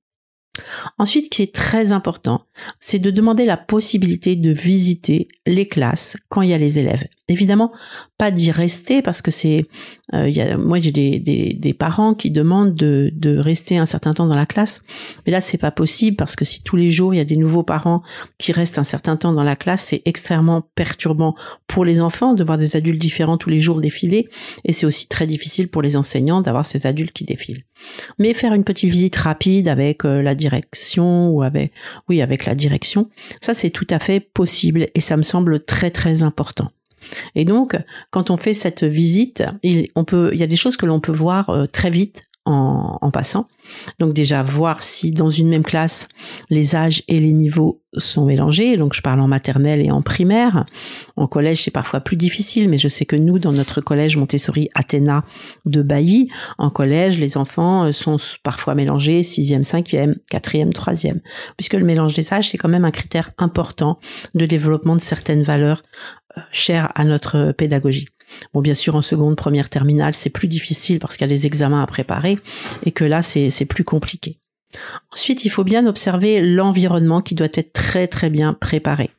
Ensuite, 0.97 1.29
qui 1.29 1.41
est 1.41 1.53
très 1.53 1.91
important, 1.91 2.45
c'est 2.79 2.99
de 2.99 3.11
demander 3.11 3.45
la 3.45 3.57
possibilité 3.57 4.35
de 4.35 4.51
visiter 4.51 5.27
les 5.45 5.67
classes 5.67 6.17
quand 6.29 6.41
il 6.41 6.49
y 6.49 6.53
a 6.53 6.57
les 6.57 6.79
élèves. 6.79 7.05
Évidemment, 7.27 7.71
pas 8.17 8.29
d'y 8.29 8.51
rester 8.51 9.01
parce 9.01 9.21
que 9.21 9.31
c'est, 9.31 9.65
euh, 10.13 10.57
moi 10.57 10.79
j'ai 10.79 10.91
des, 10.91 11.19
des, 11.19 11.73
parents 11.73 12.13
qui 12.13 12.29
demandent 12.29 12.75
de, 12.75 13.11
de 13.13 13.35
rester 13.35 13.79
un 13.79 13.87
certain 13.87 14.13
temps 14.13 14.27
dans 14.27 14.35
la 14.35 14.45
classe, 14.45 14.83
mais 15.25 15.31
là 15.31 15.41
c'est 15.41 15.57
pas 15.57 15.71
possible 15.71 16.17
parce 16.17 16.35
que 16.35 16.45
si 16.45 16.61
tous 16.61 16.75
les 16.75 16.91
jours 16.91 17.15
il 17.15 17.17
y 17.17 17.21
a 17.21 17.25
des 17.25 17.35
nouveaux 17.35 17.63
parents 17.63 18.03
qui 18.37 18.51
restent 18.51 18.77
un 18.77 18.83
certain 18.83 19.17
temps 19.17 19.33
dans 19.33 19.43
la 19.43 19.55
classe, 19.55 19.85
c'est 19.85 20.03
extrêmement 20.05 20.61
perturbant 20.75 21.35
pour 21.65 21.83
les 21.83 21.99
enfants 21.99 22.35
de 22.35 22.43
voir 22.43 22.59
des 22.59 22.75
adultes 22.75 23.01
différents 23.01 23.37
tous 23.37 23.49
les 23.49 23.59
jours 23.59 23.81
défiler, 23.81 24.29
et 24.63 24.71
c'est 24.71 24.85
aussi 24.85 25.07
très 25.07 25.25
difficile 25.25 25.67
pour 25.67 25.81
les 25.81 25.97
enseignants 25.97 26.41
d'avoir 26.41 26.65
ces 26.65 26.85
adultes 26.85 27.13
qui 27.13 27.25
défilent. 27.25 27.63
Mais 28.19 28.33
faire 28.33 28.53
une 28.53 28.63
petite 28.63 28.89
visite 28.89 29.15
rapide 29.15 29.67
avec 29.67 30.05
euh, 30.05 30.21
la 30.21 30.35
direction 30.35 31.29
ou 31.29 31.43
avec, 31.43 31.73
oui, 32.09 32.21
avec 32.21 32.45
la 32.45 32.55
direction, 32.55 33.09
ça 33.41 33.53
c'est 33.53 33.69
tout 33.69 33.87
à 33.89 33.99
fait 33.99 34.19
possible 34.19 34.87
et 34.93 35.01
ça 35.01 35.17
me 35.17 35.23
semble 35.23 35.63
très 35.63 35.91
très 35.91 36.23
important. 36.23 36.71
Et 37.35 37.45
donc, 37.45 37.77
quand 38.11 38.29
on 38.31 38.37
fait 38.37 38.53
cette 38.53 38.83
visite, 38.83 39.43
il, 39.61 39.87
il 39.95 40.37
y 40.39 40.43
a 40.43 40.47
des 40.47 40.55
choses 40.55 40.77
que 40.77 40.85
l'on 40.85 40.99
peut 40.99 41.11
voir 41.11 41.49
euh, 41.49 41.65
très 41.65 41.89
vite 41.91 42.23
en, 42.45 43.09
passant. 43.11 43.47
Donc 43.99 44.13
déjà 44.13 44.43
voir 44.43 44.83
si 44.83 45.11
dans 45.11 45.29
une 45.29 45.49
même 45.49 45.63
classe 45.63 46.07
les 46.49 46.75
âges 46.75 47.01
et 47.07 47.19
les 47.19 47.33
niveaux 47.33 47.81
sont 47.97 48.25
mélangés. 48.25 48.77
Donc 48.77 48.93
je 48.93 49.01
parle 49.01 49.19
en 49.19 49.27
maternelle 49.27 49.81
et 49.81 49.89
en 49.89 50.01
primaire. 50.01 50.65
En 51.15 51.27
collège 51.27 51.63
c'est 51.63 51.71
parfois 51.71 52.01
plus 52.01 52.17
difficile, 52.17 52.69
mais 52.69 52.77
je 52.77 52.87
sais 52.87 53.05
que 53.05 53.15
nous 53.15 53.39
dans 53.39 53.51
notre 53.51 53.81
collège 53.81 54.17
Montessori 54.17 54.69
Athéna 54.75 55.23
de 55.65 55.81
Bailly, 55.81 56.29
en 56.57 56.69
collège 56.69 57.17
les 57.17 57.37
enfants 57.37 57.85
euh, 57.85 57.91
sont 57.91 58.17
parfois 58.43 58.75
mélangés 58.75 59.23
sixième, 59.23 59.63
cinquième, 59.63 60.15
quatrième, 60.29 60.73
troisième, 60.73 61.21
puisque 61.57 61.73
le 61.73 61.85
mélange 61.85 62.13
des 62.13 62.33
âges 62.33 62.49
c'est 62.49 62.57
quand 62.57 62.69
même 62.69 62.85
un 62.85 62.91
critère 62.91 63.31
important 63.37 63.99
de 64.35 64.45
développement 64.45 64.95
de 64.95 65.01
certaines 65.01 65.43
valeurs 65.43 65.81
euh, 66.37 66.41
chères 66.51 66.91
à 66.95 67.05
notre 67.05 67.53
pédagogie. 67.53 68.07
Bon, 68.53 68.61
bien 68.61 68.73
sûr, 68.73 68.95
en 68.95 69.01
seconde, 69.01 69.35
première, 69.35 69.69
terminale, 69.69 70.13
c'est 70.13 70.29
plus 70.29 70.47
difficile 70.47 70.99
parce 70.99 71.17
qu'il 71.17 71.27
y 71.27 71.31
a 71.31 71.35
des 71.35 71.45
examens 71.45 71.81
à 71.81 71.87
préparer 71.87 72.39
et 72.85 72.91
que 72.91 73.03
là, 73.03 73.21
c'est 73.21 73.65
plus 73.65 73.83
compliqué. 73.83 74.39
Ensuite, 75.13 75.45
il 75.45 75.49
faut 75.49 75.63
bien 75.63 75.85
observer 75.85 76.41
l'environnement 76.41 77.21
qui 77.21 77.35
doit 77.35 77.47
être 77.53 77.73
très 77.73 78.07
très 78.07 78.29
bien 78.29 78.53
préparé. 78.53 79.09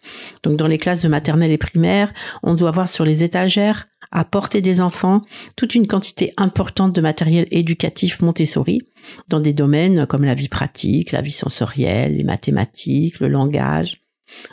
Donc 0.43 0.57
dans 0.57 0.67
les 0.67 0.79
classes 0.79 1.03
de 1.03 1.09
maternelle 1.09 1.51
et 1.51 1.59
primaire, 1.59 2.13
on 2.43 2.55
doit 2.55 2.71
voir 2.71 2.89
sur 2.89 3.05
les 3.05 3.25
étagères 3.25 3.85
à 4.13 4.25
portée 4.25 4.61
des 4.61 4.81
enfants 4.81 5.23
toute 5.57 5.75
une 5.75 5.87
quantité 5.87 6.33
importante 6.37 6.95
de 6.95 7.01
matériel 7.01 7.47
éducatif 7.51 8.21
Montessori 8.21 8.83
dans 9.29 9.41
des 9.41 9.53
domaines 9.53 10.07
comme 10.07 10.25
la 10.25 10.35
vie 10.35 10.49
pratique, 10.49 11.13
la 11.13 11.23
vie 11.23 11.33
sensorielle, 11.33 12.17
les 12.17 12.25
mathématiques, 12.25 13.21
le 13.21 13.29
langage, 13.29 14.06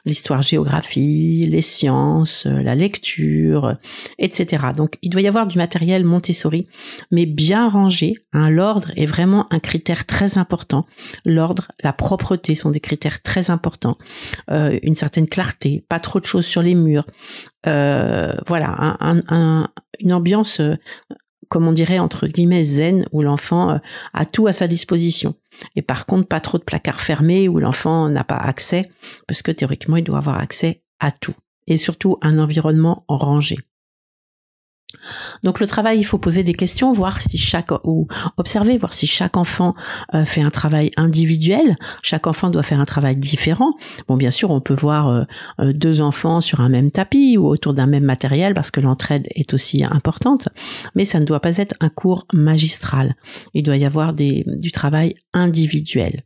l'histoire-géographie, 0.06 1.48
les 1.50 1.62
sciences, 1.62 2.46
euh, 2.46 2.62
la 2.62 2.76
lecture, 2.76 3.78
etc. 4.20 4.64
Donc 4.76 4.98
il 5.02 5.10
doit 5.10 5.22
y 5.22 5.28
avoir 5.28 5.48
du 5.48 5.58
matériel 5.58 6.04
Montessori, 6.04 6.68
mais 7.12 7.26
bien 7.26 7.70
rangé. 7.70 8.14
Hein. 8.34 8.50
L'ordre 8.50 8.92
est 8.96 9.06
vraiment 9.06 9.52
un 9.52 9.60
critère 9.60 10.06
très 10.06 10.38
important. 10.38 10.86
L'ordre, 11.26 11.72
la 11.82 11.94
propreté 11.94 12.56
sont 12.56 12.72
des 12.72 12.80
critères 12.80 13.22
très 13.22 13.50
importants. 13.50 13.98
Euh, 14.50 14.78
une 14.84 14.96
certaine 14.96 15.28
clarté, 15.28 15.86
pas 15.90 16.00
trop 16.00 16.20
de 16.20 16.26
choses 16.26 16.46
sur 16.46 16.62
les 16.62 16.76
murs. 16.76 17.06
Euh, 17.66 18.34
voilà, 18.46 18.98
une 20.00 20.14
ambiance 20.14 20.60
comme 21.54 21.68
on 21.68 21.72
dirait 21.72 22.00
entre 22.00 22.26
guillemets 22.26 22.64
zen 22.64 23.06
où 23.12 23.22
l'enfant 23.22 23.80
a 24.14 24.26
tout 24.26 24.48
à 24.48 24.54
sa 24.54 24.68
disposition. 24.68 25.36
Et 25.76 25.84
par 25.84 26.08
contre, 26.08 26.28
pas 26.28 26.40
trop 26.40 26.58
de 26.58 26.64
placards 26.64 27.00
fermés 27.00 27.48
où 27.48 27.60
l'enfant 27.60 28.10
n'a 28.10 28.24
pas 28.24 28.38
accès, 28.38 28.90
parce 29.28 29.44
que 29.44 29.52
théoriquement, 29.52 29.98
il 29.98 30.04
doit 30.04 30.18
avoir 30.18 30.40
accès 30.40 30.82
à 31.00 31.12
tout. 31.12 31.36
Et 31.68 31.78
surtout, 31.78 32.18
un 32.24 32.40
environnement 32.40 33.06
rangé. 33.08 33.60
Donc 35.44 35.60
le 35.60 35.68
travail, 35.68 36.00
il 36.00 36.04
faut 36.04 36.18
poser 36.18 36.44
des 36.44 36.54
questions, 36.54 36.94
voir 36.94 37.22
si 37.22 37.38
chaque 37.38 37.72
ou 37.84 38.08
observer, 38.38 38.78
voir 38.78 38.94
si 38.94 39.08
chaque 39.08 39.38
enfant 39.38 39.76
euh, 40.14 40.26
fait 40.26 40.42
un 40.42 40.50
travail 40.50 40.92
individuel. 40.98 41.76
Chaque 42.02 42.28
enfant 42.28 42.50
doit 42.50 42.64
faire 42.64 42.80
un 42.80 42.86
travail 42.86 43.16
différent. 43.16 43.74
Bon, 44.08 44.18
bien 44.18 44.32
sûr, 44.32 44.52
on 44.52 44.62
peut 44.62 44.74
voir 44.74 45.08
euh, 45.10 45.24
euh, 45.60 45.74
deux 45.74 46.02
enfants 46.02 46.42
sur 46.42 46.62
un 46.62 46.70
même 46.70 46.92
tapis 46.92 47.38
ou 47.38 47.48
autour 47.48 47.74
d'un 47.74 47.88
même 47.88 48.04
matériel 48.04 48.54
parce 48.54 48.72
que 48.72 48.80
l'entraide 48.80 49.28
est 49.36 49.54
aussi 49.54 49.84
importante. 49.84 50.50
Mais 50.96 51.06
ça 51.06 51.20
ne 51.20 51.26
doit 51.26 51.40
pas 51.40 51.58
être 51.58 51.76
un 51.80 51.90
cours 51.90 52.26
magistral. 52.34 53.16
Il 53.54 53.64
doit 53.64 53.78
y 53.78 53.86
avoir 53.86 54.14
du 54.14 54.72
travail 54.72 55.14
individuel. 55.34 56.24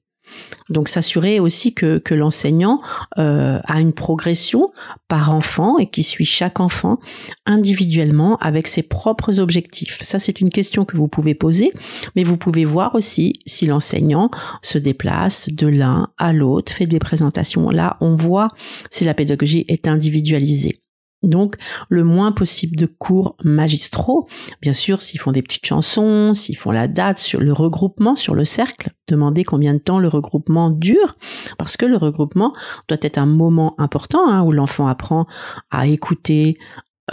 Donc 0.69 0.89
s'assurer 0.89 1.39
aussi 1.39 1.73
que, 1.73 2.01
l'enseignant 2.11 2.81
euh, 3.17 3.59
a 3.65 3.79
une 3.79 3.93
progression 3.93 4.71
par 5.07 5.33
enfant 5.33 5.77
et 5.77 5.87
qui 5.87 6.03
suit 6.03 6.25
chaque 6.25 6.59
enfant 6.59 6.99
individuellement 7.45 8.37
avec 8.37 8.67
ses 8.67 8.83
propres 8.83 9.39
objectifs. 9.39 9.99
Ça 10.01 10.19
c'est 10.19 10.41
une 10.41 10.49
question 10.49 10.83
que 10.85 10.97
vous 10.97 11.07
pouvez 11.07 11.35
poser, 11.35 11.71
mais 12.15 12.23
vous 12.23 12.37
pouvez 12.37 12.65
voir 12.65 12.95
aussi 12.95 13.33
si 13.45 13.65
l'enseignant 13.65 14.29
se 14.61 14.77
déplace 14.77 15.49
de 15.49 15.67
l'un 15.67 16.09
à 16.17 16.33
l'autre, 16.33 16.71
fait 16.71 16.87
des 16.87 16.99
présentations. 16.99 17.69
Là, 17.69 17.97
on 18.01 18.15
voit 18.15 18.49
si 18.89 19.03
la 19.03 19.13
pédagogie 19.13 19.65
est 19.67 19.87
individualisée. 19.87 20.81
Donc, 21.23 21.55
le 21.89 22.03
moins 22.03 22.31
possible 22.31 22.75
de 22.75 22.85
cours 22.85 23.35
magistraux. 23.43 24.27
Bien 24.61 24.73
sûr, 24.73 25.01
s'ils 25.01 25.19
font 25.19 25.31
des 25.31 25.41
petites 25.41 25.65
chansons, 25.65 26.33
s'ils 26.33 26.57
font 26.57 26.71
la 26.71 26.87
date 26.87 27.17
sur 27.17 27.41
le 27.41 27.51
regroupement, 27.53 28.15
sur 28.15 28.35
le 28.35 28.45
cercle, 28.45 28.91
demandez 29.07 29.43
combien 29.43 29.73
de 29.73 29.79
temps 29.79 29.99
le 29.99 30.07
regroupement 30.07 30.69
dure, 30.69 31.17
parce 31.57 31.75
que 31.75 31.85
le 31.85 31.97
regroupement 31.97 32.53
doit 32.87 32.99
être 33.01 33.17
un 33.17 33.25
moment 33.25 33.73
important 33.79 34.27
hein, 34.29 34.43
où 34.43 34.51
l'enfant 34.51 34.87
apprend 34.87 35.25
à 35.71 35.87
écouter 35.87 36.57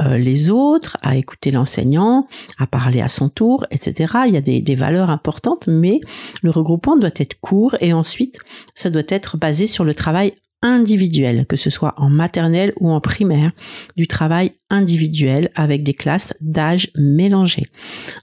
euh, 0.01 0.19
les 0.19 0.51
autres, 0.51 0.99
à 1.03 1.17
écouter 1.17 1.53
l'enseignant, 1.53 2.27
à 2.59 2.67
parler 2.67 3.01
à 3.01 3.09
son 3.09 3.29
tour, 3.29 3.65
etc. 3.71 4.15
Il 4.27 4.35
y 4.35 4.37
a 4.37 4.41
des, 4.41 4.61
des 4.61 4.75
valeurs 4.75 5.09
importantes, 5.09 5.69
mais 5.69 6.01
le 6.43 6.51
regroupement 6.51 6.97
doit 6.97 7.11
être 7.17 7.41
court 7.41 7.77
et 7.81 7.93
ensuite, 7.93 8.41
ça 8.75 8.91
doit 8.91 9.03
être 9.09 9.37
basé 9.37 9.67
sur 9.67 9.85
le 9.85 9.95
travail 9.95 10.33
individuel, 10.65 11.47
que 11.47 11.57
ce 11.57 11.71
soit 11.71 11.95
en 11.99 12.09
maternelle 12.09 12.73
ou 12.81 12.91
en 12.91 13.01
primaire, 13.01 13.53
du 13.97 14.09
travail 14.09 14.51
individuel 14.71 15.51
avec 15.55 15.85
des 15.85 15.93
classes 15.93 16.35
d'âge 16.41 16.91
mélangés. 16.97 17.67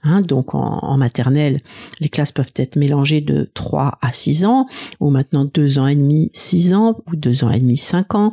Hein, 0.02 0.20
donc 0.20 0.54
en, 0.54 0.96
maternelle, 0.98 1.60
les 2.00 2.08
classes 2.08 2.32
peuvent 2.32 2.52
être 2.56 2.76
mélangées 2.76 3.20
de 3.20 3.50
3 3.54 3.98
à 4.02 4.12
6 4.12 4.44
ans, 4.44 4.66
ou 5.00 5.10
maintenant 5.10 5.44
2 5.44 5.78
ans 5.78 5.86
et 5.86 5.94
demi, 5.94 6.30
6 6.34 6.74
ans, 6.74 7.00
ou 7.06 7.16
2 7.16 7.44
ans 7.44 7.50
et 7.50 7.60
demi, 7.60 7.76
5 7.76 8.14
ans. 8.16 8.32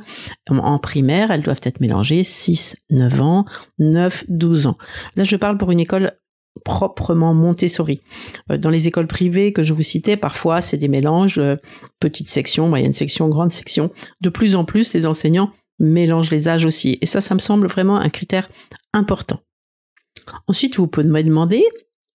En, 0.50 0.80
primaire, 0.80 1.30
elles 1.30 1.44
doivent 1.44 1.62
être 1.64 1.80
mélangées 1.80 2.24
6, 2.24 2.78
9 2.90 3.22
ans, 3.22 3.46
9, 3.78 4.26
12 4.28 4.68
ans. 4.68 4.78
Là, 5.16 5.24
je 5.24 5.36
parle 5.36 5.58
pour 5.58 5.72
une 5.72 5.80
école 5.80 6.14
proprement 6.64 7.34
Montessori. 7.34 8.02
Euh, 8.52 8.58
dans 8.58 8.70
les 8.70 8.88
écoles 8.88 9.08
privées 9.08 9.54
que 9.54 9.64
je 9.64 9.74
vous 9.74 9.82
citais, 9.82 10.18
parfois 10.18 10.62
c'est 10.62 10.78
des 10.78 10.88
mélanges, 10.88 11.40
euh, 11.40 11.56
petites 12.00 12.28
sections, 12.30 12.68
moyenne 12.68 12.94
section, 12.94 13.30
grande 13.30 13.52
section. 13.52 13.92
De 14.22 14.30
plus 14.30 14.56
en 14.56 14.66
plus, 14.66 14.94
les 14.94 15.06
enseignants 15.06 15.52
mélangent 15.80 16.32
les 16.32 16.48
âges 16.50 16.66
aussi. 16.66 16.98
Et 17.02 17.06
ça, 17.06 17.22
ça 17.22 17.34
me 17.34 17.40
semble 17.40 17.68
vraiment 17.68 17.98
un 17.98 18.10
critère 18.10 18.50
important. 18.94 19.40
Ensuite, 20.48 20.76
vous 20.76 20.88
pouvez 20.88 21.08
me 21.08 21.24
demander 21.24 21.64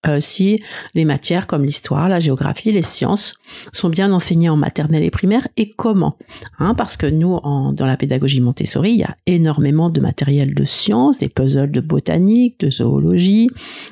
euh, 0.07 0.19
si 0.19 0.61
les 0.93 1.05
matières 1.05 1.47
comme 1.47 1.65
l'histoire, 1.65 2.09
la 2.09 2.19
géographie, 2.19 2.71
les 2.71 2.81
sciences 2.81 3.35
sont 3.73 3.89
bien 3.89 4.11
enseignées 4.11 4.49
en 4.49 4.57
maternelle 4.57 5.03
et 5.03 5.11
primaire 5.11 5.47
et 5.57 5.69
comment? 5.69 6.17
Hein, 6.59 6.73
parce 6.75 6.97
que 6.97 7.07
nous, 7.07 7.39
dans 7.73 7.85
la 7.85 7.97
pédagogie 7.97 8.41
Montessori, 8.41 8.91
il 8.91 8.99
y 8.99 9.03
a 9.03 9.15
énormément 9.25 9.89
de 9.89 10.01
matériel 10.01 10.53
de 10.53 10.63
sciences, 10.63 11.19
des 11.19 11.29
puzzles 11.29 11.71
de 11.71 11.81
botanique, 11.81 12.59
de 12.59 12.69
zoologie, 12.69 13.49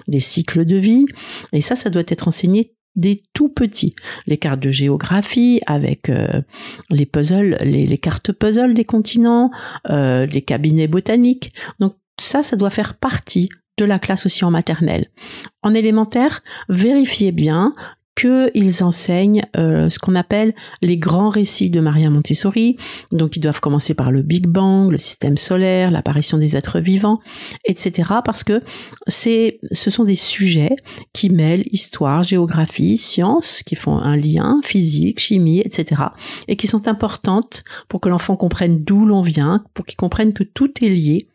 des 0.08 0.20
cycles 0.20 0.66
de 0.66 0.78
vie. 0.78 1.06
Et 1.52 1.62
ça, 1.62 1.76
ça 1.76 1.90
doit 1.90 2.04
être 2.08 2.28
enseigné 2.28 2.74
des 2.96 3.24
tout 3.34 3.50
petits. 3.50 3.96
Les 4.28 4.38
cartes 4.38 4.60
de 4.60 4.72
géographie 4.72 5.62
avec 5.66 6.10
euh, 6.10 6.42
les 6.90 7.06
puzzles, 7.06 7.58
les, 7.62 7.98
cartes 7.98 8.32
puzzles 8.32 8.74
des 8.74 8.86
continents, 8.86 9.52
euh, 9.90 10.26
les 10.26 10.42
cabinets 10.42 10.88
botaniques. 10.88 11.50
Donc 11.80 11.96
ça, 12.20 12.44
ça 12.44 12.56
doit 12.56 12.70
faire 12.70 12.96
partie 12.96 13.50
de 13.78 13.86
la 13.86 14.00
classe 14.00 14.26
aussi 14.26 14.46
en 14.46 14.52
maternelle. 14.52 15.08
En 15.62 15.74
élémentaire, 15.74 16.42
vérifiez 16.70 17.32
bien 17.32 17.74
qu'ils 18.16 18.84
enseignent 18.84 19.42
euh, 19.58 19.90
ce 19.90 19.98
qu'on 19.98 20.16
appelle 20.16 20.54
les 20.82 20.98
grands 20.98 21.30
récits 21.30 21.70
de 21.70 21.80
Maria 21.80 22.10
Montessori. 22.10 22.78
Donc 23.12 23.36
ils 23.36 23.40
doivent 23.40 23.60
commencer 23.60 23.96
par 23.96 24.12
le 24.12 24.22
Big 24.22 24.46
Bang, 24.46 24.92
le 24.92 24.98
système 24.98 25.38
solaire, 25.38 25.90
l'apparition 25.90 26.38
des 26.38 26.56
êtres 26.56 26.80
vivants, 26.80 27.20
etc. 27.66 28.12
Parce 28.24 28.44
que 28.44 28.62
c'est, 29.08 29.60
ce 29.72 29.90
sont 29.90 30.04
des 30.04 30.16
sujets 30.16 30.76
qui 31.12 31.30
mêlent 31.30 31.66
histoire, 31.72 32.24
géographie, 32.24 32.98
sciences, 32.98 33.64
qui 33.64 33.76
font 33.76 33.98
un 33.98 34.16
lien, 34.16 34.62
physique, 34.64 35.20
chimie, 35.20 35.62
etc. 35.62 36.04
Et 36.48 36.56
qui 36.56 36.68
sont 36.68 36.88
importantes 36.88 37.64
pour 37.90 38.00
que 38.00 38.10
l'enfant 38.10 38.36
comprenne 38.36 38.84
d'où 38.84 39.06
l'on 39.06 39.24
vient, 39.24 39.64
pour 39.74 39.86
qu'il 39.86 39.98
comprenne 39.98 40.34
que 40.34 40.44
tout 40.44 40.84
est 40.84 40.90
lié 40.90 41.28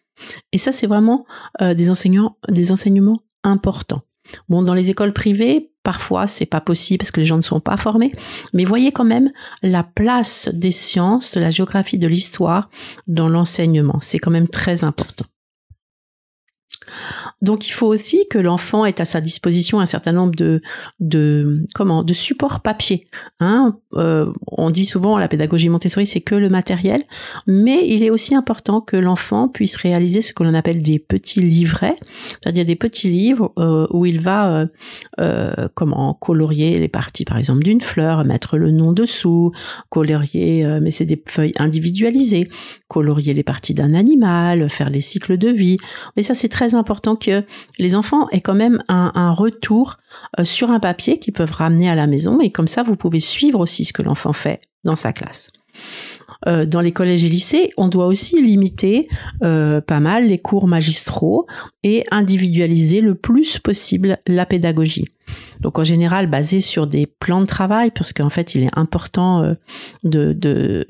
et 0.52 0.58
ça, 0.58 0.72
c'est 0.72 0.86
vraiment 0.86 1.26
euh, 1.60 1.74
des, 1.74 1.90
enseignants, 1.90 2.36
des 2.48 2.72
enseignements 2.72 3.22
importants. 3.44 4.02
Bon, 4.48 4.62
dans 4.62 4.74
les 4.74 4.90
écoles 4.90 5.12
privées, 5.12 5.70
parfois, 5.82 6.26
c'est 6.26 6.46
pas 6.46 6.60
possible 6.60 6.98
parce 6.98 7.10
que 7.10 7.20
les 7.20 7.26
gens 7.26 7.38
ne 7.38 7.42
sont 7.42 7.60
pas 7.60 7.76
formés, 7.76 8.12
mais 8.52 8.64
voyez 8.64 8.92
quand 8.92 9.04
même 9.04 9.30
la 9.62 9.82
place 9.82 10.50
des 10.52 10.70
sciences, 10.70 11.32
de 11.32 11.40
la 11.40 11.50
géographie, 11.50 11.98
de 11.98 12.08
l'histoire 12.08 12.68
dans 13.06 13.28
l'enseignement. 13.28 13.98
C'est 14.02 14.18
quand 14.18 14.30
même 14.30 14.48
très 14.48 14.84
important. 14.84 15.24
Donc 17.42 17.68
il 17.68 17.72
faut 17.72 17.86
aussi 17.86 18.26
que 18.28 18.38
l'enfant 18.38 18.84
ait 18.84 19.00
à 19.00 19.04
sa 19.04 19.20
disposition 19.20 19.80
un 19.80 19.86
certain 19.86 20.12
nombre 20.12 20.34
de, 20.34 20.60
de 21.00 21.62
comment 21.74 22.04
supports 22.18 22.60
papier. 22.60 23.06
Hein 23.40 23.78
euh, 23.94 24.24
on 24.46 24.70
dit 24.70 24.84
souvent 24.84 25.18
la 25.18 25.28
pédagogie 25.28 25.68
Montessori 25.68 26.06
c'est 26.06 26.20
que 26.20 26.34
le 26.34 26.48
matériel, 26.48 27.04
mais 27.46 27.86
il 27.88 28.02
est 28.02 28.10
aussi 28.10 28.34
important 28.34 28.80
que 28.80 28.96
l'enfant 28.96 29.48
puisse 29.48 29.76
réaliser 29.76 30.20
ce 30.20 30.32
que 30.32 30.42
l'on 30.42 30.54
appelle 30.54 30.82
des 30.82 30.98
petits 30.98 31.40
livrets, 31.40 31.96
c'est-à-dire 32.28 32.64
des 32.64 32.76
petits 32.76 33.08
livres 33.08 33.52
euh, 33.58 33.86
où 33.90 34.06
il 34.06 34.20
va 34.20 34.50
euh, 34.50 34.66
euh, 35.20 35.68
comment 35.74 36.14
colorier 36.14 36.78
les 36.78 36.88
parties 36.88 37.24
par 37.24 37.38
exemple 37.38 37.62
d'une 37.62 37.80
fleur, 37.80 38.24
mettre 38.24 38.58
le 38.58 38.70
nom 38.70 38.92
dessous, 38.92 39.52
colorier 39.88 40.66
mais 40.80 40.90
c'est 40.90 41.04
des 41.04 41.22
feuilles 41.26 41.52
individualisées, 41.58 42.48
colorier 42.88 43.34
les 43.34 43.42
parties 43.42 43.74
d'un 43.74 43.94
animal, 43.94 44.68
faire 44.68 44.90
les 44.90 45.00
cycles 45.00 45.38
de 45.38 45.48
vie. 45.48 45.76
Mais 46.16 46.22
ça 46.22 46.34
c'est 46.34 46.48
très 46.48 46.74
important 46.78 47.16
que 47.16 47.44
les 47.78 47.94
enfants 47.94 48.28
aient 48.30 48.40
quand 48.40 48.54
même 48.54 48.82
un, 48.88 49.32
retour 49.32 49.98
euh, 50.38 50.44
sur 50.44 50.70
un 50.70 50.80
papier 50.80 51.18
qu'ils 51.18 51.34
peuvent 51.34 51.52
ramener 51.52 51.90
à 51.90 51.94
la 51.94 52.06
maison 52.06 52.40
et 52.40 52.50
comme 52.50 52.68
ça 52.68 52.82
vous 52.82 52.96
pouvez 52.96 53.20
suivre 53.20 53.60
aussi 53.60 53.84
ce 53.84 53.92
que 53.92 54.02
l'enfant 54.02 54.32
fait 54.32 54.60
dans 54.84 54.96
sa 54.96 55.12
classe. 55.12 55.50
Euh, 56.46 56.64
dans 56.64 56.80
les 56.80 56.92
collèges 56.92 57.24
et 57.24 57.28
lycées, 57.28 57.70
on 57.76 57.88
doit 57.88 58.06
aussi 58.06 58.40
limiter 58.40 59.08
euh, 59.42 59.80
pas 59.80 60.00
mal 60.00 60.28
les 60.28 60.38
cours 60.38 60.68
magistraux 60.68 61.46
et 61.82 62.04
individualiser 62.10 63.00
le 63.00 63.14
plus 63.14 63.58
possible 63.58 64.18
la 64.26 64.46
pédagogie. 64.46 65.06
Donc 65.60 65.78
en 65.78 65.84
général 65.84 66.28
basé 66.28 66.60
sur 66.60 66.86
des 66.86 67.06
plans 67.06 67.40
de 67.40 67.46
travail, 67.46 67.90
parce 67.94 68.12
qu'en 68.12 68.30
fait 68.30 68.54
il 68.54 68.62
est 68.64 68.70
important 68.78 69.42
euh, 69.42 69.54
de, 70.04 70.32
de, 70.32 70.86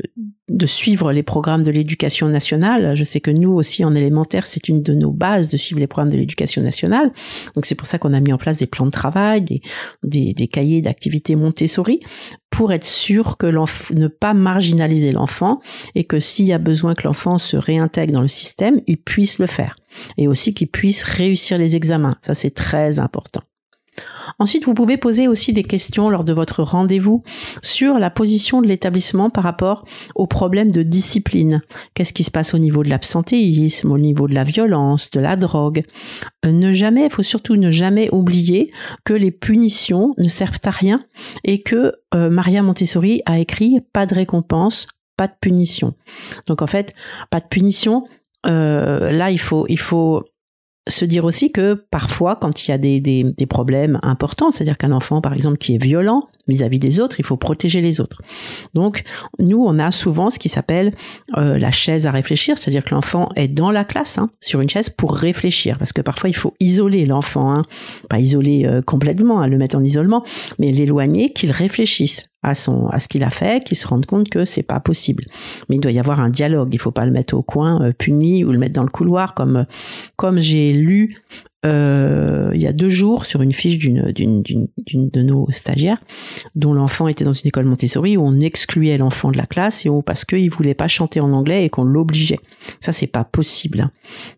de 0.49 0.66
suivre 0.66 1.12
les 1.12 1.23
programmes 1.23 1.62
de 1.62 1.71
l'éducation 1.71 2.28
nationale. 2.28 2.95
Je 2.97 3.04
sais 3.04 3.21
que 3.21 3.30
nous 3.30 3.52
aussi 3.52 3.85
en 3.85 3.94
élémentaire, 3.94 4.46
c'est 4.46 4.68
une 4.68 4.83
de 4.83 4.94
nos 4.94 5.11
bases 5.11 5.48
de 5.48 5.57
suivre 5.57 5.81
les 5.81 5.87
programmes 5.87 6.12
de 6.12 6.16
l'éducation 6.16 6.62
nationale. 6.62 7.12
Donc 7.55 7.66
c'est 7.66 7.74
pour 7.74 7.87
ça 7.87 7.98
qu'on 7.98 8.12
a 8.12 8.20
mis 8.20 8.33
en 8.33 8.38
place 8.38 8.59
des 8.59 8.66
plans 8.66 8.87
de 8.87 8.90
travail, 8.90 9.42
des, 9.42 9.61
des, 10.03 10.35
des 10.35 10.48
cahiers 10.48 10.83
d'activités 10.83 11.37
Montessori, 11.37 12.01
pour 12.51 12.72
être 12.72 12.85
sûr 12.85 13.37
que 13.37 13.46
l'enfant, 13.46 13.94
ne 13.94 14.09
pas 14.09 14.35
marginaliser 14.35 15.12
l'enfant 15.12 15.61
et 15.94 16.05
que 16.05 16.18
s'il 16.18 16.46
y 16.46 16.53
a 16.53 16.59
besoin 16.59 16.94
que 16.94 17.07
l'enfant 17.07 17.38
se 17.38 17.57
réintègre 17.57 18.12
dans 18.12 18.22
le 18.22 18.29
système, 18.29 18.81
il 18.87 18.96
puisse 18.96 19.38
le 19.38 19.46
faire. 19.46 19.77
Et 20.16 20.29
aussi 20.29 20.55
qu'il 20.55 20.68
puisse 20.68 21.03
réussir 21.05 21.59
les 21.59 21.77
examens. 21.77 22.16
Ça 22.20 22.35
c'est 22.35 22.51
très 22.51 22.98
important. 22.98 23.42
Ensuite, 24.38 24.64
vous 24.64 24.74
pouvez 24.74 24.96
poser 24.96 25.28
aussi 25.28 25.52
des 25.52 25.64
questions 25.64 26.11
lors 26.11 26.24
de 26.24 26.32
votre 26.32 26.62
rendez-vous 26.62 27.22
sur 27.62 27.98
la 27.98 28.11
position 28.11 28.62
de 28.62 28.66
l'établissement 28.66 29.30
par 29.30 29.44
rapport 29.44 29.84
aux 30.14 30.26
problèmes 30.26 30.70
de 30.70 30.82
discipline. 30.82 31.62
Qu'est-ce 31.94 32.12
qui 32.12 32.24
se 32.24 32.30
passe 32.30 32.54
au 32.54 32.58
niveau 32.58 32.82
de 32.82 32.90
l'absentéisme, 32.90 33.90
au 33.90 33.98
niveau 33.98 34.28
de 34.28 34.34
la 34.34 34.44
violence, 34.44 35.11
de 35.11 35.20
la 35.20 35.37
drogue? 35.37 35.82
Euh, 36.44 36.52
Ne 36.52 36.72
jamais, 36.72 37.06
il 37.06 37.12
faut 37.12 37.22
surtout 37.22 37.56
ne 37.56 37.70
jamais 37.70 38.08
oublier 38.12 38.70
que 39.04 39.12
les 39.14 39.30
punitions 39.30 40.14
ne 40.18 40.28
servent 40.28 40.61
à 40.64 40.70
rien 40.70 41.04
et 41.44 41.62
que 41.62 41.92
euh, 42.14 42.30
Maria 42.30 42.62
Montessori 42.62 43.22
a 43.26 43.38
écrit 43.38 43.80
pas 43.92 44.06
de 44.06 44.14
récompense, 44.14 44.87
pas 45.16 45.26
de 45.26 45.34
punition. 45.40 45.94
Donc 46.46 46.62
en 46.62 46.66
fait, 46.66 46.94
pas 47.30 47.40
de 47.40 47.46
punition. 47.46 48.04
Euh, 48.46 49.11
là, 49.11 49.30
il 49.30 49.40
faut, 49.40 49.66
il 49.68 49.78
faut 49.78 50.24
se 50.88 51.05
dire 51.05 51.24
aussi 51.24 51.53
que 51.53 51.74
parfois, 51.90 52.37
quand 52.37 52.66
il 52.66 52.70
y 52.70 52.74
a 52.74 52.79
des, 52.79 53.01
des, 53.01 53.24
des 53.24 53.46
problèmes 53.46 53.98
importants, 54.03 54.51
c'est-à-dire 54.51 54.79
qu'un 54.79 54.92
enfant, 54.92 55.20
par 55.20 55.33
exemple, 55.33 55.59
qui 55.59 55.74
est 55.74 55.83
violent 55.83 56.29
vis-à-vis 56.48 56.79
des 56.79 57.01
autres, 57.01 57.20
il 57.20 57.24
faut 57.24 57.37
protéger 57.37 57.81
les 57.81 58.01
autres. 58.01 58.22
Donc, 58.74 59.03
nous, 59.38 59.62
on 59.64 59.79
a 59.79 59.90
souvent 59.90 60.31
ce 60.31 60.38
qui 60.38 60.48
s'appelle 60.48 60.94
euh, 61.37 61.59
la 61.59 61.70
chaise 61.70 62.07
à 62.07 62.11
réfléchir, 62.11 62.57
c'est-à-dire 62.57 62.85
que 62.85 62.94
l'enfant 62.94 63.29
est 63.37 63.48
dans 63.48 63.70
la 63.70 63.85
classe, 63.85 64.18
hein, 64.18 64.31
sur 64.40 64.61
une 64.61 64.70
chaise, 64.70 64.88
pour 64.88 65.14
réfléchir, 65.14 65.79
parce 65.79 65.92
que 65.92 66.01
parfois, 66.01 66.31
il 66.31 66.37
faut 66.37 66.55
isoler 66.59 67.05
l'enfant, 67.07 67.53
hein, 67.53 67.64
pas 68.09 68.18
isoler 68.18 68.64
euh, 68.64 68.81
complètement, 68.81 69.40
hein, 69.40 69.46
le 69.46 69.59
mettre 69.59 69.77
en 69.77 69.85
isolement, 69.85 70.24
mais 70.59 70.72
l'éloigner, 70.72 71.33
qu'il 71.33 71.53
réfléchisse 71.53 72.28
à 72.42 72.55
son 72.55 72.87
à 72.88 72.98
ce 72.98 73.09
qu'il 73.09 73.24
a 73.24 73.31
fait, 73.31 73.64
qu'il 73.64 73.77
se 73.77 73.87
rende 73.87 74.07
compte 74.07 74.31
que 74.31 74.44
c'est 74.44 74.62
pas 74.62 74.81
possible. 74.81 75.24
Mais 75.68 75.77
il 75.77 75.81
doit 75.81 75.92
y 75.92 75.98
avoir 75.98 76.20
un 76.20 76.31
dialogue. 76.31 76.70
Il 76.72 76.79
faut 76.79 76.90
pas 76.90 77.05
le 77.05 77.11
mettre 77.11 77.35
au 77.35 77.42
coin 77.42 77.83
euh, 77.83 77.92
puni 77.92 78.44
ou 78.44 78.53
le 78.53 78.59
mettre 78.59 78.74
dans 78.74 78.85
le 78.85 78.90
couloir 78.90 79.35
comme 79.35 79.64
comme 80.16 80.40
j'ai 80.40 80.72
lu 80.72 81.16
euh, 81.66 82.53
il 82.55 82.62
y 82.62 82.68
a 82.68 82.73
deux 82.73 82.88
jours 82.88 83.25
sur 83.25 83.42
une 83.42 83.53
fiche 83.53 83.79
d'une 83.79 84.12
d'une 84.12 84.42
d'une 84.42 85.09
de 85.11 85.23
nos 85.23 85.51
stagiaires 85.51 86.01
dont 86.55 86.73
l'enfant 86.73 87.09
était 87.09 87.25
dans 87.25 87.33
une 87.33 87.49
école 87.49 87.64
Montessori 87.64 88.16
où 88.16 88.25
on 88.25 88.38
excluait 88.38 88.97
l'enfant 88.97 89.33
de 89.33 89.38
la 89.38 89.47
classe 89.47 89.85
et 89.85 89.88
où 89.88 90.01
parce 90.01 90.25
qu'il 90.25 90.51
voulait 90.51 90.75
pas 90.75 90.87
chanter 90.87 91.18
en 91.18 91.33
anglais 91.33 91.64
et 91.64 91.68
qu'on 91.68 91.83
l'obligeait. 91.83 92.38
Ça 92.79 92.92
c'est 92.92 93.09
pas 93.09 93.25
possible. 93.25 93.81
Hein. 93.81 93.90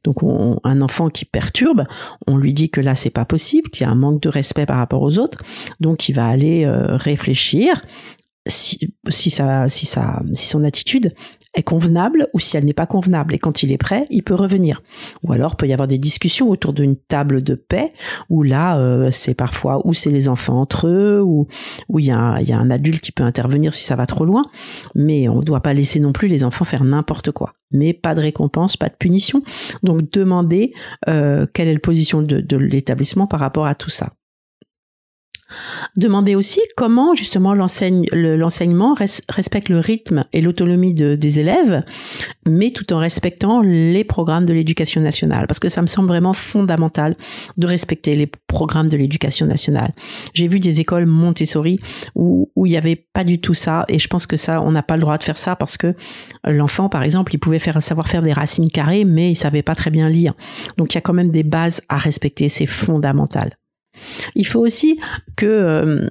Donc 0.02 0.22
on, 0.22 0.60
un 0.64 0.80
enfant 0.80 1.10
qui 1.10 1.26
perturbe, 1.26 1.84
on 2.26 2.38
lui 2.38 2.54
dit 2.54 2.70
que 2.70 2.80
là 2.80 2.94
c'est 2.94 3.10
pas 3.10 3.26
possible, 3.26 3.68
qu'il 3.68 3.86
y 3.86 3.88
a 3.88 3.92
un 3.92 3.96
manque 3.96 4.22
de 4.22 4.30
respect 4.30 4.64
par 4.64 4.78
rapport 4.78 5.02
aux 5.02 5.18
autres, 5.18 5.42
donc 5.78 6.08
il 6.08 6.14
va 6.14 6.26
aller 6.26 6.64
euh, 6.64 6.96
réfléchir 6.96 7.82
si, 8.46 8.94
si, 9.08 9.30
ça, 9.30 9.68
si, 9.68 9.84
ça, 9.84 10.22
si 10.32 10.46
son 10.46 10.64
attitude 10.64 11.12
est 11.54 11.62
convenable 11.62 12.28
ou 12.32 12.38
si 12.38 12.56
elle 12.56 12.64
n'est 12.64 12.72
pas 12.72 12.86
convenable. 12.86 13.34
Et 13.34 13.38
quand 13.38 13.62
il 13.62 13.72
est 13.72 13.78
prêt, 13.78 14.02
il 14.10 14.22
peut 14.22 14.34
revenir. 14.34 14.82
Ou 15.22 15.32
alors, 15.32 15.56
peut 15.56 15.66
y 15.66 15.72
avoir 15.72 15.88
des 15.88 15.98
discussions 15.98 16.48
autour 16.48 16.72
d'une 16.72 16.96
table 16.96 17.42
de 17.42 17.54
paix 17.54 17.92
où 18.28 18.42
là, 18.42 18.78
euh, 18.78 19.10
c'est 19.10 19.34
parfois 19.34 19.84
où 19.86 19.92
c'est 19.92 20.10
les 20.10 20.28
enfants 20.28 20.60
entre 20.60 20.86
eux, 20.86 21.20
ou 21.20 21.48
où 21.88 21.98
il 21.98 22.06
y, 22.06 22.10
a, 22.12 22.40
y 22.40 22.52
a 22.52 22.58
un 22.58 22.70
adulte 22.70 23.00
qui 23.00 23.12
peut 23.12 23.24
intervenir 23.24 23.74
si 23.74 23.84
ça 23.84 23.96
va 23.96 24.06
trop 24.06 24.24
loin. 24.24 24.42
Mais 24.94 25.28
on 25.28 25.38
ne 25.38 25.42
doit 25.42 25.60
pas 25.60 25.72
laisser 25.72 26.00
non 26.00 26.12
plus 26.12 26.28
les 26.28 26.44
enfants 26.44 26.64
faire 26.64 26.84
n'importe 26.84 27.32
quoi. 27.32 27.54
Mais 27.72 27.92
pas 27.92 28.14
de 28.14 28.20
récompense, 28.20 28.76
pas 28.76 28.88
de 28.88 28.96
punition. 28.96 29.42
Donc, 29.82 30.10
demandez 30.12 30.72
euh, 31.08 31.46
quelle 31.52 31.68
est 31.68 31.74
la 31.74 31.80
position 31.80 32.22
de, 32.22 32.40
de 32.40 32.56
l'établissement 32.56 33.26
par 33.26 33.40
rapport 33.40 33.66
à 33.66 33.74
tout 33.74 33.90
ça. 33.90 34.10
Demandez 35.96 36.34
aussi 36.34 36.60
comment 36.76 37.14
justement 37.14 37.54
l'enseignement 37.54 38.94
respecte 39.28 39.68
le 39.68 39.78
rythme 39.78 40.24
et 40.32 40.40
l'autonomie 40.40 40.94
des 40.94 41.40
élèves, 41.40 41.82
mais 42.46 42.70
tout 42.70 42.92
en 42.92 42.98
respectant 42.98 43.60
les 43.62 44.04
programmes 44.04 44.46
de 44.46 44.52
l'éducation 44.52 45.00
nationale, 45.00 45.46
parce 45.46 45.60
que 45.60 45.68
ça 45.68 45.82
me 45.82 45.86
semble 45.86 46.08
vraiment 46.08 46.32
fondamental 46.32 47.16
de 47.56 47.66
respecter 47.66 48.14
les 48.14 48.30
programmes 48.46 48.88
de 48.88 48.96
l'éducation 48.96 49.46
nationale. 49.46 49.92
J'ai 50.34 50.48
vu 50.48 50.60
des 50.60 50.80
écoles 50.80 51.06
Montessori 51.06 51.78
où, 52.14 52.50
où 52.56 52.66
il 52.66 52.70
n'y 52.70 52.76
avait 52.76 53.06
pas 53.12 53.24
du 53.24 53.40
tout 53.40 53.54
ça, 53.54 53.84
et 53.88 53.98
je 53.98 54.08
pense 54.08 54.26
que 54.26 54.36
ça, 54.36 54.62
on 54.62 54.72
n'a 54.72 54.82
pas 54.82 54.96
le 54.96 55.02
droit 55.02 55.18
de 55.18 55.24
faire 55.24 55.36
ça 55.36 55.56
parce 55.56 55.76
que 55.76 55.92
l'enfant, 56.44 56.88
par 56.88 57.02
exemple, 57.02 57.34
il 57.34 57.38
pouvait 57.38 57.58
faire 57.58 57.82
savoir 57.82 58.08
faire 58.08 58.22
des 58.22 58.32
racines 58.32 58.70
carrées, 58.70 59.04
mais 59.04 59.30
il 59.30 59.36
savait 59.36 59.62
pas 59.62 59.74
très 59.74 59.90
bien 59.90 60.08
lire. 60.08 60.34
Donc 60.76 60.94
il 60.94 60.96
y 60.96 60.98
a 60.98 61.02
quand 61.02 61.12
même 61.12 61.30
des 61.30 61.42
bases 61.42 61.82
à 61.88 61.96
respecter, 61.96 62.48
c'est 62.48 62.66
fondamental. 62.66 63.56
Il 64.34 64.46
faut 64.46 64.60
aussi 64.60 64.98
que 65.36 65.46
euh, 65.46 66.08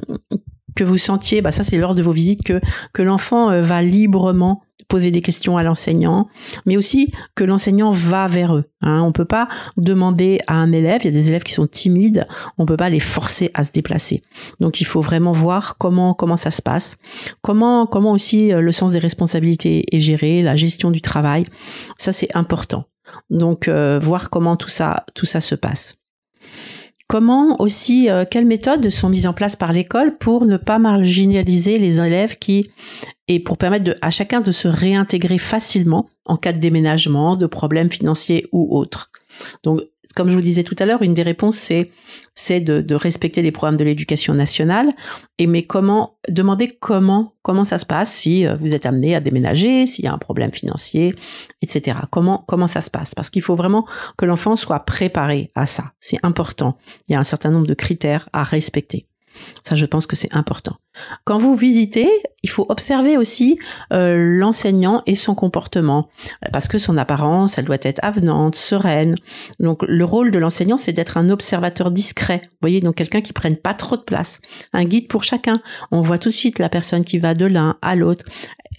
que 0.75 0.83
vous 0.83 0.97
sentiez, 0.97 1.41
bah 1.41 1.51
ça 1.51 1.63
c'est 1.63 1.77
lors 1.77 1.95
de 1.95 2.01
vos 2.01 2.11
visites 2.11 2.43
que 2.43 2.61
que 2.93 3.01
l'enfant 3.01 3.51
euh, 3.51 3.61
va 3.61 3.81
librement 3.81 4.63
poser 4.89 5.11
des 5.11 5.21
questions 5.21 5.55
à 5.55 5.63
l'enseignant, 5.63 6.27
mais 6.65 6.75
aussi 6.75 7.07
que 7.35 7.43
l'enseignant 7.43 7.91
va 7.91 8.27
vers 8.27 8.55
eux. 8.55 8.65
Hein. 8.81 9.01
On 9.03 9.11
peut 9.11 9.23
pas 9.23 9.47
demander 9.77 10.39
à 10.47 10.55
un 10.55 10.71
élève, 10.71 11.01
il 11.03 11.05
y 11.05 11.09
a 11.09 11.11
des 11.11 11.29
élèves 11.29 11.43
qui 11.43 11.53
sont 11.53 11.67
timides, 11.67 12.27
on 12.57 12.65
peut 12.65 12.75
pas 12.75 12.89
les 12.89 12.99
forcer 12.99 13.51
à 13.53 13.63
se 13.63 13.71
déplacer. 13.71 14.23
Donc 14.59 14.81
il 14.81 14.85
faut 14.85 15.01
vraiment 15.01 15.31
voir 15.31 15.77
comment 15.77 16.13
comment 16.13 16.37
ça 16.37 16.51
se 16.51 16.61
passe, 16.61 16.97
comment 17.41 17.85
comment 17.85 18.11
aussi 18.11 18.51
euh, 18.51 18.61
le 18.61 18.71
sens 18.71 18.91
des 18.91 18.99
responsabilités 18.99 19.95
est 19.95 19.99
géré, 19.99 20.41
la 20.41 20.55
gestion 20.55 20.91
du 20.91 21.01
travail, 21.01 21.45
ça 21.97 22.11
c'est 22.11 22.35
important. 22.35 22.85
Donc 23.29 23.67
euh, 23.67 23.99
voir 24.01 24.29
comment 24.29 24.55
tout 24.55 24.69
ça 24.69 25.05
tout 25.13 25.27
ça 25.27 25.39
se 25.39 25.55
passe. 25.55 25.98
Comment 27.09 27.59
aussi, 27.59 28.07
euh, 28.07 28.23
quelles 28.29 28.45
méthodes 28.45 28.87
sont 28.91 29.09
mises 29.09 29.25
en 29.25 29.33
place 29.33 29.55
par 29.55 29.73
l'école 29.73 30.19
pour 30.19 30.45
ne 30.45 30.57
pas 30.57 30.77
marginaliser 30.77 31.79
les 31.79 31.99
élèves 31.99 32.37
qui, 32.37 32.69
et 33.27 33.39
pour 33.39 33.57
permettre 33.57 33.97
à 34.03 34.11
chacun 34.11 34.41
de 34.41 34.51
se 34.51 34.67
réintégrer 34.67 35.39
facilement 35.39 36.07
en 36.25 36.37
cas 36.37 36.53
de 36.53 36.59
déménagement, 36.59 37.35
de 37.35 37.47
problèmes 37.47 37.89
financiers 37.89 38.45
ou 38.51 38.77
autres? 38.77 39.09
Donc, 39.63 39.81
comme 40.15 40.29
je 40.29 40.35
vous 40.35 40.41
disais 40.41 40.63
tout 40.63 40.75
à 40.79 40.85
l'heure, 40.85 41.01
une 41.01 41.13
des 41.13 41.21
réponses, 41.21 41.57
c'est, 42.35 42.59
de, 42.59 42.95
respecter 42.95 43.41
les 43.41 43.51
programmes 43.51 43.77
de 43.77 43.83
l'éducation 43.83 44.33
nationale. 44.33 44.89
Et 45.37 45.47
mais 45.47 45.63
comment, 45.63 46.17
demander 46.27 46.67
comment, 46.79 47.35
comment 47.43 47.63
ça 47.63 47.77
se 47.77 47.85
passe 47.85 48.11
si 48.11 48.45
euh, 48.45 48.55
vous 48.55 48.73
êtes 48.73 48.85
amené 48.85 49.15
à 49.15 49.19
déménager, 49.19 49.85
s'il 49.85 50.05
y 50.05 50.07
a 50.07 50.13
un 50.13 50.17
problème 50.17 50.51
financier, 50.51 51.15
etc. 51.61 51.97
Comment 52.09 52.67
ça 52.67 52.81
se 52.81 52.89
passe? 52.89 53.13
Parce 53.13 53.29
qu'il 53.29 53.41
faut 53.41 53.55
vraiment 53.55 53.85
que 54.17 54.25
l'enfant 54.25 54.55
soit 54.55 54.79
préparé 54.79 55.51
à 55.55 55.65
ça. 55.65 55.93
C'est 55.99 56.19
important. 56.23 56.77
Il 57.07 57.13
y 57.13 57.15
a 57.15 57.19
un 57.19 57.23
certain 57.23 57.51
nombre 57.51 57.67
de 57.67 57.73
critères 57.73 58.27
à 58.33 58.43
respecter. 58.43 59.08
Ça, 59.63 59.75
je 59.75 59.85
pense 59.85 60.07
que 60.07 60.15
c'est 60.15 60.33
important. 60.35 60.77
Quand 61.23 61.37
vous 61.37 61.55
visitez, 61.55 62.09
il 62.43 62.49
faut 62.49 62.65
observer 62.69 63.17
aussi 63.17 63.57
euh, 63.93 64.37
l'enseignant 64.37 65.01
et 65.05 65.15
son 65.15 65.35
comportement, 65.35 66.09
parce 66.51 66.67
que 66.67 66.77
son 66.77 66.97
apparence, 66.97 67.57
elle 67.57 67.65
doit 67.65 67.77
être 67.81 67.99
avenante, 68.03 68.55
sereine. 68.55 69.15
Donc, 69.59 69.83
le 69.87 70.03
rôle 70.03 70.31
de 70.31 70.39
l'enseignant, 70.39 70.77
c'est 70.77 70.93
d'être 70.93 71.17
un 71.17 71.29
observateur 71.29 71.91
discret. 71.91 72.41
Vous 72.43 72.57
voyez, 72.61 72.81
donc 72.81 72.95
quelqu'un 72.95 73.21
qui 73.21 73.33
prenne 73.33 73.55
pas 73.55 73.73
trop 73.73 73.97
de 73.97 74.01
place, 74.01 74.41
un 74.73 74.85
guide 74.85 75.07
pour 75.07 75.23
chacun. 75.23 75.61
On 75.91 76.01
voit 76.01 76.17
tout 76.17 76.29
de 76.29 76.35
suite 76.35 76.59
la 76.59 76.69
personne 76.69 77.05
qui 77.05 77.19
va 77.19 77.33
de 77.33 77.45
l'un 77.45 77.77
à 77.81 77.95
l'autre 77.95 78.25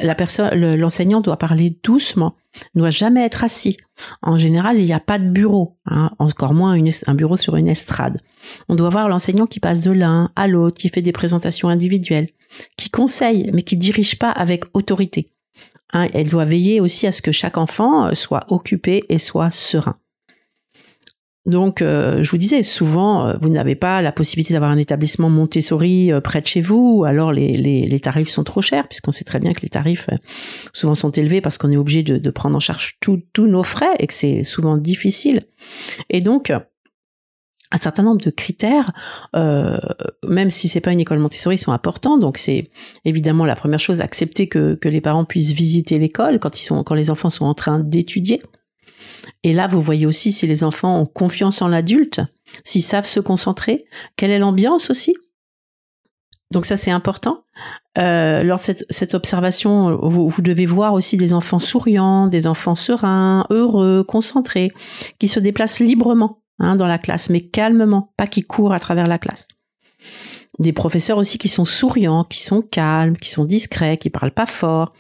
la 0.03 0.15
personne, 0.15 0.55
l'enseignant 0.77 1.21
doit 1.21 1.37
parler 1.37 1.77
doucement, 1.83 2.35
ne 2.75 2.81
doit 2.81 2.91
jamais 2.91 3.25
être 3.25 3.45
assis. 3.45 3.77
En 4.23 4.39
général, 4.39 4.79
il 4.79 4.85
n'y 4.85 4.93
a 4.93 5.01
pas 5.01 5.19
de 5.19 5.29
bureau, 5.29 5.77
hein, 5.87 6.11
encore 6.19 6.55
moins 6.55 6.77
un 7.07 7.15
bureau 7.15 7.37
sur 7.37 7.57
une 7.57 7.69
estrade. 7.69 8.21
On 8.69 8.75
doit 8.75 8.89
voir 8.89 9.09
l'enseignant 9.09 9.47
qui 9.47 9.61
passe 9.61 9.81
de 9.81 9.91
l'un 9.91 10.31
à 10.37 10.47
l'autre, 10.47 10.79
qui 10.79 10.89
fait 10.89 11.03
des 11.03 11.13
présentations 11.13 11.69
individuelles, 11.69 12.29
qui 12.77 12.91
conseille, 12.91 13.51
mais 13.53 13.63
qui 13.63 13.77
dirige 13.77 14.19
pas 14.19 14.31
avec 14.31 14.65
autorité. 14.75 15.33
Hein, 15.93 16.09
elle 16.13 16.29
doit 16.29 16.45
veiller 16.45 16.81
aussi 16.81 17.07
à 17.07 17.13
ce 17.13 17.23
que 17.23 17.33
chaque 17.33 17.59
enfant 17.59 18.07
euh, 18.07 18.15
soit 18.15 18.47
occupé 18.49 19.05
et 19.09 19.19
soit 19.19 19.51
serein. 19.51 19.97
Donc, 21.47 21.81
euh, 21.81 22.23
je 22.23 22.31
vous 22.31 22.37
disais, 22.37 22.63
souvent, 22.63 23.27
euh, 23.27 23.35
vous 23.41 23.49
n'avez 23.49 23.75
pas 23.75 24.03
la 24.03 24.13
possibilité 24.13 24.53
d'avoir 24.53 24.71
un 24.71 24.77
établissement 24.77 25.31
Montessori 25.31 26.13
euh, 26.13 26.21
près 26.21 26.43
de 26.43 26.47
chez 26.47 26.61
vous, 26.61 27.05
alors 27.07 27.33
les, 27.33 27.57
les, 27.57 28.01
tarifs 28.01 28.29
sont 28.29 28.45
trop 28.45 28.61
chers, 28.61 28.87
puisqu'on 28.89 29.11
sait 29.11 29.25
très 29.25 29.39
bien 29.39 29.55
que 29.55 29.63
les 29.63 29.71
tarifs 29.71 30.09
souvent 30.75 30.95
sont 30.95 31.11
élevés 31.11 31.41
parce 31.41 31.57
qu'on 31.57 31.71
est 31.71 31.77
obligé 31.79 32.03
de, 32.03 32.19
de, 32.19 32.31
prendre 32.31 32.57
en 32.57 32.61
charge 32.61 32.99
tous 33.01 33.23
nos 33.39 33.63
frais 33.63 33.95
et 33.99 34.07
que 34.07 34.15
c'est 34.15 34.45
souvent 34.45 34.77
difficile. 34.77 35.47
Et 36.11 36.21
donc, 36.21 36.51
un 36.51 37.79
certain 37.79 38.03
nombre 38.03 38.21
de 38.21 38.31
critères, 38.31 38.93
même 39.35 40.51
si 40.51 40.69
c'est 40.69 40.81
pas 40.81 40.93
une 40.93 41.01
école 41.01 41.19
Montessori, 41.19 41.59
sont 41.59 41.73
importants. 41.73 42.19
Donc 42.19 42.39
c'est 42.39 42.71
évidemment 43.05 43.45
la 43.45 43.55
première 43.55 43.79
chose, 43.79 44.01
accepter 44.01 44.49
que, 44.49 44.75
que 44.75 44.89
les 44.89 45.01
parents 45.01 45.25
puissent 45.25 45.53
visiter 45.53 45.99
l'école 45.99 46.39
quand 46.39 46.59
ils 46.59 46.65
sont, 46.65 46.83
quand 46.85 46.95
les 46.95 47.11
enfants 47.11 47.31
sont 47.31 47.45
en 47.45 47.55
train 47.55 47.79
d'étudier. 47.79 48.43
Et 49.43 49.53
là, 49.53 49.67
vous 49.67 49.81
voyez 49.81 50.07
aussi 50.07 50.33
si 50.33 50.47
les 50.47 50.65
enfants 50.65 51.01
ont 51.01 51.07
confiance 51.07 51.63
en 51.63 51.69
l'adulte, 51.69 52.21
s'ils 52.65 52.83
savent 52.83 53.07
se 53.07 53.21
concentrer, 53.21 53.87
quelle 54.17 54.31
est 54.31 54.39
l'ambiance 54.39 54.91
aussi. 54.91 55.15
Donc 56.51 56.67
ça, 56.67 56.77
c'est 56.77 56.91
important. 56.91 57.45
Euh, 57.99 58.43
lors 58.43 58.59
de 58.59 58.75
cette, 58.91 59.15
observation, 59.15 59.97
vous, 60.03 60.43
devez 60.43 60.67
voir 60.67 60.95
aussi 60.95 61.17
des 61.17 61.33
enfants 61.33 61.59
souriants, 61.59 62.27
des 62.27 62.47
enfants 62.47 62.75
sereins, 62.75 63.47
heureux, 63.51 64.05
concentrés, 64.05 64.69
qui 65.19 65.29
se 65.29 65.41
déplacent 65.41 65.81
librement 65.81 66.43
hein, 66.59 66.77
dans 66.77 66.87
la 66.87 66.99
classe, 66.99 67.31
mais 67.31 67.41
calmement, 67.41 68.13
pas 68.17 68.27
qui 68.27 68.43
courent 68.43 68.73
à 68.73 68.81
travers 68.81 69.07
la 69.07 69.19
classe. 69.19 69.49
Des 70.59 70.73
professeurs 70.73 71.19
aussi 71.19 71.39
qui 71.39 71.49
sont 71.49 71.65
souriants, 71.65 72.25
qui 72.25 72.41
sont 72.41 72.63
calmes, 72.63 73.17
qui 73.17 73.31
sont 73.31 73.45
discrets, 73.45 73.97
qui 73.97 74.11
parlent 74.11 74.35
pas 74.35 74.47
fort, 74.47 74.93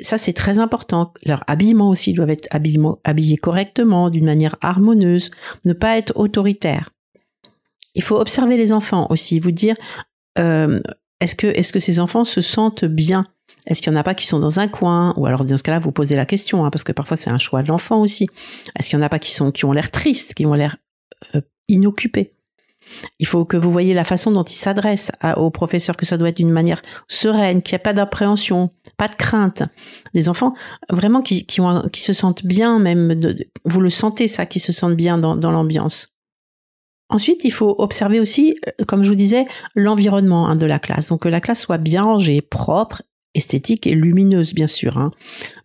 ça 0.00 0.18
c'est 0.18 0.32
très 0.32 0.58
important. 0.58 1.12
Leur 1.24 1.42
habillement 1.46 1.88
aussi 1.88 2.12
doivent 2.12 2.30
être 2.30 2.48
habillés 2.50 3.36
correctement, 3.36 4.10
d'une 4.10 4.26
manière 4.26 4.56
harmonieuse, 4.60 5.30
ne 5.64 5.72
pas 5.72 5.98
être 5.98 6.12
autoritaire. 6.16 6.90
Il 7.94 8.02
faut 8.02 8.18
observer 8.18 8.56
les 8.56 8.72
enfants 8.72 9.06
aussi, 9.10 9.40
vous 9.40 9.50
dire 9.50 9.74
euh, 10.38 10.80
est-ce 11.20 11.34
que 11.72 11.78
ces 11.80 11.98
enfants 11.98 12.24
se 12.24 12.40
sentent 12.40 12.84
bien? 12.84 13.24
Est-ce 13.66 13.82
qu'il 13.82 13.92
y 13.92 13.96
en 13.96 13.98
a 13.98 14.04
pas 14.04 14.14
qui 14.14 14.26
sont 14.26 14.38
dans 14.38 14.60
un 14.60 14.68
coin? 14.68 15.14
Ou 15.16 15.26
alors 15.26 15.44
dans 15.44 15.56
ce 15.56 15.62
cas-là, 15.62 15.78
vous 15.78 15.92
posez 15.92 16.16
la 16.16 16.26
question, 16.26 16.64
hein, 16.64 16.70
parce 16.70 16.84
que 16.84 16.92
parfois 16.92 17.16
c'est 17.16 17.30
un 17.30 17.38
choix 17.38 17.62
de 17.62 17.68
l'enfant 17.68 18.00
aussi. 18.00 18.28
Est-ce 18.78 18.88
qu'il 18.88 18.98
y 18.98 19.02
en 19.02 19.04
a 19.04 19.08
pas 19.08 19.18
qui 19.18 19.32
sont 19.32 19.50
qui 19.50 19.64
ont 19.64 19.72
l'air 19.72 19.90
tristes, 19.90 20.34
qui 20.34 20.46
ont 20.46 20.54
l'air 20.54 20.76
euh, 21.34 21.40
inoccupés? 21.68 22.37
Il 23.18 23.26
faut 23.26 23.44
que 23.44 23.56
vous 23.56 23.70
voyez 23.70 23.94
la 23.94 24.04
façon 24.04 24.30
dont 24.30 24.44
il 24.44 24.54
s'adresse 24.54 25.10
aux 25.36 25.50
professeurs, 25.50 25.96
que 25.96 26.06
ça 26.06 26.16
doit 26.16 26.28
être 26.28 26.36
d'une 26.36 26.50
manière 26.50 26.82
sereine, 27.08 27.62
qu'il 27.62 27.74
n'y 27.74 27.80
a 27.80 27.84
pas 27.84 27.92
d'appréhension, 27.92 28.70
pas 28.96 29.08
de 29.08 29.14
crainte. 29.14 29.62
Des 30.14 30.28
enfants 30.28 30.54
vraiment 30.90 31.22
qui, 31.22 31.46
se 31.96 32.12
sentent 32.12 32.44
bien, 32.44 32.78
même 32.78 33.18
vous 33.64 33.80
le 33.80 33.90
sentez 33.90 34.28
ça, 34.28 34.46
qui 34.46 34.60
se 34.60 34.72
sentent 34.72 34.96
bien 34.96 35.18
dans, 35.18 35.50
l'ambiance. 35.50 36.08
Ensuite, 37.10 37.44
il 37.44 37.52
faut 37.52 37.74
observer 37.78 38.20
aussi, 38.20 38.54
euh, 38.66 38.84
comme 38.84 39.02
je 39.02 39.08
vous 39.08 39.14
disais, 39.14 39.46
l'environnement 39.74 40.46
hein, 40.46 40.56
de 40.56 40.66
la 40.66 40.78
classe. 40.78 41.08
Donc 41.08 41.22
que 41.22 41.28
la 41.28 41.40
classe 41.40 41.62
soit 41.62 41.78
bien 41.78 42.02
rangée, 42.02 42.42
propre, 42.42 43.02
esthétique 43.34 43.86
et 43.86 43.94
lumineuse, 43.94 44.52
bien 44.52 44.66
sûr. 44.66 44.98
Hein. 44.98 45.08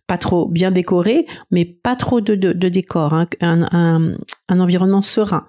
Pas 0.06 0.16
trop 0.16 0.46
bien 0.48 0.70
décorée, 0.70 1.26
mais 1.50 1.66
pas 1.66 1.96
trop 1.96 2.22
de, 2.22 2.52
décor. 2.52 3.12
Hein. 3.12 3.28
Un 3.42 4.60
environnement 4.60 5.02
serein. 5.02 5.46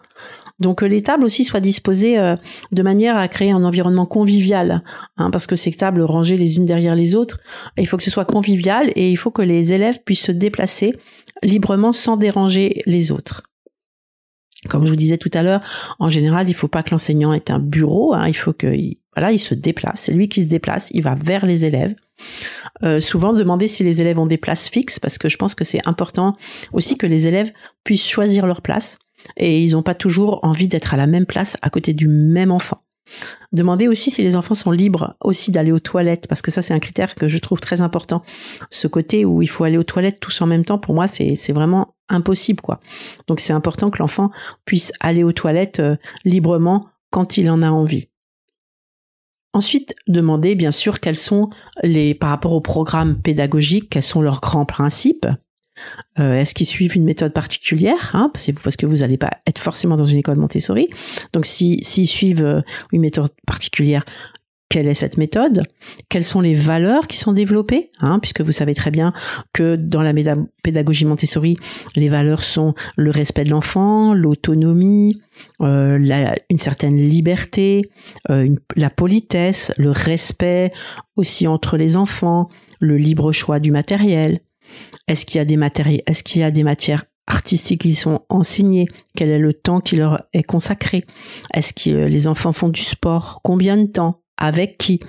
Donc 0.59 0.81
les 0.81 1.01
tables 1.01 1.25
aussi 1.25 1.43
soient 1.43 1.59
disposées 1.59 2.17
euh, 2.17 2.35
de 2.71 2.81
manière 2.81 3.17
à 3.17 3.27
créer 3.27 3.51
un 3.51 3.63
environnement 3.63 4.05
convivial, 4.05 4.83
hein, 5.17 5.29
parce 5.29 5.47
que 5.47 5.55
ces 5.55 5.73
tables 5.73 6.01
rangées 6.01 6.37
les 6.37 6.55
unes 6.55 6.65
derrière 6.65 6.95
les 6.95 7.15
autres, 7.15 7.39
il 7.77 7.87
faut 7.87 7.97
que 7.97 8.03
ce 8.03 8.11
soit 8.11 8.25
convivial 8.25 8.91
et 8.95 9.11
il 9.11 9.17
faut 9.17 9.31
que 9.31 9.41
les 9.41 9.73
élèves 9.73 9.99
puissent 10.05 10.23
se 10.25 10.31
déplacer 10.31 10.93
librement 11.43 11.91
sans 11.91 12.15
déranger 12.15 12.81
les 12.85 13.11
autres. 13.11 13.43
Comme 14.69 14.85
je 14.85 14.91
vous 14.91 14.97
disais 14.97 15.17
tout 15.17 15.29
à 15.33 15.43
l'heure, 15.43 15.61
en 15.99 16.09
général, 16.09 16.47
il 16.47 16.53
ne 16.53 16.55
faut 16.55 16.67
pas 16.67 16.83
que 16.83 16.91
l'enseignant 16.91 17.33
ait 17.33 17.51
un 17.51 17.59
bureau. 17.59 18.13
Hein, 18.13 18.27
il 18.27 18.35
faut 18.35 18.53
que, 18.53 18.73
voilà, 19.15 19.31
il 19.31 19.37
se 19.37 19.53
déplace. 19.53 20.01
C'est 20.01 20.11
lui 20.11 20.27
qui 20.27 20.41
se 20.41 20.49
déplace. 20.49 20.89
Il 20.91 21.03
va 21.03 21.13
vers 21.13 21.45
les 21.45 21.65
élèves. 21.65 21.95
Euh, 22.83 22.99
souvent, 22.99 23.33
demander 23.33 23.67
si 23.67 23.83
les 23.83 24.01
élèves 24.01 24.17
ont 24.17 24.25
des 24.25 24.37
places 24.37 24.67
fixes, 24.67 24.99
parce 24.99 25.17
que 25.17 25.29
je 25.29 25.37
pense 25.37 25.53
que 25.53 25.63
c'est 25.63 25.85
important 25.87 26.35
aussi 26.73 26.97
que 26.97 27.05
les 27.05 27.27
élèves 27.27 27.51
puissent 27.83 28.07
choisir 28.07 28.47
leur 28.47 28.61
place 28.61 28.97
et 29.37 29.63
ils 29.63 29.71
n'ont 29.71 29.83
pas 29.83 29.95
toujours 29.95 30.39
envie 30.43 30.67
d'être 30.67 30.93
à 30.93 30.97
la 30.97 31.07
même 31.07 31.25
place 31.25 31.57
à 31.61 31.69
côté 31.69 31.93
du 31.93 32.07
même 32.07 32.51
enfant. 32.51 32.81
Demandez 33.51 33.87
aussi 33.87 34.09
si 34.09 34.23
les 34.23 34.35
enfants 34.35 34.55
sont 34.55 34.71
libres 34.71 35.15
aussi 35.21 35.51
d'aller 35.51 35.71
aux 35.71 35.79
toilettes, 35.79 36.27
parce 36.27 36.41
que 36.41 36.51
ça 36.51 36.61
c'est 36.61 36.73
un 36.73 36.79
critère 36.79 37.15
que 37.15 37.27
je 37.27 37.37
trouve 37.37 37.59
très 37.59 37.81
important. 37.81 38.23
Ce 38.69 38.87
côté 38.87 39.25
où 39.25 39.41
il 39.41 39.47
faut 39.47 39.63
aller 39.63 39.77
aux 39.77 39.83
toilettes 39.83 40.19
tous 40.19 40.41
en 40.41 40.47
même 40.47 40.65
temps, 40.65 40.79
pour 40.79 40.95
moi 40.95 41.07
c'est 41.07 41.53
vraiment 41.53 41.95
impossible 42.09 42.61
quoi. 42.61 42.79
Donc 43.27 43.39
c'est 43.39 43.53
important 43.53 43.89
que 43.89 43.99
l'enfant 43.99 44.31
puisse 44.65 44.91
aller 44.99 45.23
aux 45.23 45.31
toilettes 45.31 45.79
euh, 45.79 45.95
librement 46.23 46.87
quand 47.11 47.37
il 47.37 47.49
en 47.49 47.61
a 47.61 47.69
envie. 47.69 48.09
Ensuite, 49.53 49.95
demandez 50.07 50.53
bien 50.55 50.71
sûr 50.71 50.99
quels 50.99 51.15
sont 51.15 51.49
les, 51.81 52.13
par 52.13 52.29
rapport 52.29 52.51
au 52.51 52.59
programme 52.59 53.21
pédagogique, 53.21 53.89
quels 53.89 54.03
sont 54.03 54.21
leurs 54.21 54.41
grands 54.41 54.65
principes. 54.65 55.27
Euh, 56.19 56.33
est-ce 56.33 56.55
qu'ils 56.55 56.65
suivent 56.65 56.95
une 56.95 57.03
méthode 57.03 57.33
particulière 57.33 58.11
hein, 58.13 58.31
Parce 58.33 58.77
que 58.77 58.85
vous 58.85 58.97
n'allez 58.97 59.17
pas 59.17 59.31
être 59.47 59.59
forcément 59.59 59.97
dans 59.97 60.05
une 60.05 60.17
école 60.17 60.37
Montessori. 60.37 60.89
Donc, 61.33 61.45
s'ils 61.45 62.07
suivent 62.07 62.45
euh, 62.45 62.61
une 62.91 63.01
méthode 63.01 63.31
particulière, 63.45 64.05
quelle 64.67 64.87
est 64.87 64.95
cette 64.95 65.17
méthode? 65.17 65.63
Quelles 66.09 66.25
sont 66.25 66.41
les 66.41 66.55
valeurs 66.55 67.07
qui 67.07 67.17
sont 67.17 67.33
développées 67.33 67.91
hein, 67.99 68.19
Puisque 68.19 68.41
vous 68.41 68.51
savez 68.51 68.73
très 68.73 68.91
bien 68.91 69.13
que 69.53 69.75
dans 69.75 70.01
la 70.01 70.11
pédagogie 70.63 71.05
Montessori, 71.05 71.55
les 71.95 72.09
valeurs 72.09 72.43
sont 72.43 72.73
le 72.97 73.11
respect 73.11 73.43
de 73.43 73.51
l'enfant, 73.51 74.13
l'autonomie, 74.13 75.21
euh, 75.61 76.33
une 76.49 76.57
certaine 76.57 76.97
liberté, 76.97 77.89
la 78.27 78.89
politesse, 78.89 79.71
le 79.77 79.91
respect 79.91 80.71
aussi 81.15 81.47
entre 81.47 81.77
les 81.77 81.95
enfants, 81.95 82.49
le 82.79 82.97
libre 82.97 83.31
choix 83.31 83.59
du 83.59 83.71
matériel. 83.71 84.39
Est-ce 85.07 85.25
qu'il 85.25 85.37
y 85.37 85.41
a 85.41 85.45
des 85.45 85.57
matériels, 85.57 86.01
est-ce 86.07 86.23
qu'il 86.23 86.41
y 86.41 86.43
a 86.43 86.51
des 86.51 86.63
matières 86.63 87.05
artistiques 87.27 87.81
qui 87.81 87.95
sont 87.95 88.21
enseignées? 88.29 88.85
Quel 89.15 89.29
est 89.29 89.39
le 89.39 89.53
temps 89.53 89.81
qui 89.81 89.95
leur 89.95 90.23
est 90.33 90.43
consacré? 90.43 91.05
Est-ce 91.53 91.73
que 91.73 92.05
les 92.05 92.27
enfants 92.27 92.53
font 92.53 92.69
du 92.69 92.81
sport? 92.81 93.39
Combien 93.43 93.77
de 93.77 93.87
temps? 93.87 94.21
Avec 94.37 94.77
qui? 94.77 94.99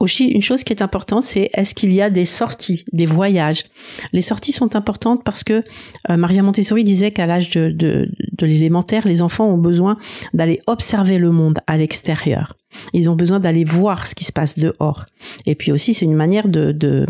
Aussi, 0.00 0.26
une 0.26 0.42
chose 0.42 0.64
qui 0.64 0.72
est 0.72 0.82
importante, 0.82 1.22
c'est 1.22 1.48
est-ce 1.54 1.74
qu'il 1.74 1.92
y 1.92 2.02
a 2.02 2.10
des 2.10 2.24
sorties, 2.24 2.84
des 2.92 3.06
voyages? 3.06 3.64
Les 4.12 4.22
sorties 4.22 4.50
sont 4.50 4.74
importantes 4.74 5.22
parce 5.24 5.44
que 5.44 5.62
euh, 6.10 6.16
Maria 6.16 6.42
Montessori 6.42 6.82
disait 6.82 7.12
qu'à 7.12 7.26
l'âge 7.26 7.50
de, 7.50 8.10
l'élémentaire, 8.42 9.06
les 9.06 9.22
enfants 9.22 9.46
ont 9.46 9.56
besoin 9.56 9.96
d'aller 10.34 10.60
observer 10.66 11.16
le 11.18 11.30
monde 11.30 11.60
à 11.68 11.76
l'extérieur. 11.76 12.56
Ils 12.92 13.08
ont 13.08 13.14
besoin 13.14 13.38
d'aller 13.38 13.64
voir 13.64 14.08
ce 14.08 14.16
qui 14.16 14.24
se 14.24 14.32
passe 14.32 14.58
dehors. 14.58 15.06
Et 15.46 15.54
puis 15.54 15.70
aussi, 15.70 15.94
c'est 15.94 16.04
une 16.04 16.16
manière 16.16 16.48
de, 16.48 17.06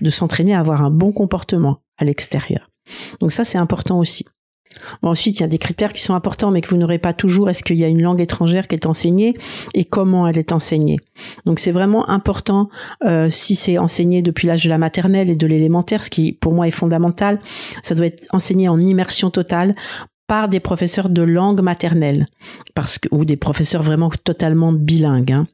de 0.00 0.10
s'entraîner 0.10 0.54
à 0.54 0.60
avoir 0.60 0.82
un 0.82 0.90
bon 0.90 1.12
comportement 1.12 1.80
à 1.98 2.04
l'extérieur. 2.04 2.70
Donc 3.20 3.32
ça, 3.32 3.44
c'est 3.44 3.58
important 3.58 3.98
aussi. 3.98 4.24
Ensuite, 5.02 5.38
il 5.38 5.40
y 5.40 5.44
a 5.44 5.48
des 5.48 5.58
critères 5.58 5.92
qui 5.92 6.00
sont 6.00 6.14
importants, 6.14 6.50
mais 6.50 6.60
que 6.60 6.68
vous 6.68 6.76
n'aurez 6.76 6.98
pas 6.98 7.12
toujours. 7.12 7.50
Est-ce 7.50 7.64
qu'il 7.64 7.76
y 7.76 7.84
a 7.84 7.88
une 7.88 8.02
langue 8.02 8.20
étrangère 8.20 8.68
qui 8.68 8.76
est 8.76 8.86
enseignée 8.86 9.34
et 9.74 9.84
comment 9.84 10.26
elle 10.26 10.38
est 10.38 10.52
enseignée? 10.52 10.98
Donc, 11.44 11.58
c'est 11.58 11.72
vraiment 11.72 12.08
important 12.08 12.70
euh, 13.04 13.28
si 13.30 13.56
c'est 13.56 13.78
enseigné 13.78 14.22
depuis 14.22 14.46
l'âge 14.46 14.64
de 14.64 14.68
la 14.68 14.78
maternelle 14.78 15.28
et 15.28 15.36
de 15.36 15.46
l'élémentaire, 15.46 16.04
ce 16.04 16.10
qui 16.10 16.32
pour 16.32 16.54
moi 16.54 16.68
est 16.68 16.72
fondamental. 16.72 17.40
Ça 17.82 17.94
doit 17.94 18.06
être 18.06 18.26
enseigné 18.32 18.68
en 18.68 18.80
immersion 18.80 19.30
totale 19.30 19.74
par 20.28 20.48
des 20.48 20.60
professeurs 20.60 21.08
de 21.08 21.22
langue 21.22 21.60
maternelle, 21.60 22.26
parce 22.76 23.00
ou 23.10 23.24
des 23.24 23.36
professeurs 23.36 23.82
vraiment 23.82 24.10
totalement 24.22 24.72
bilingues. 24.72 25.32
Hein 25.32 25.46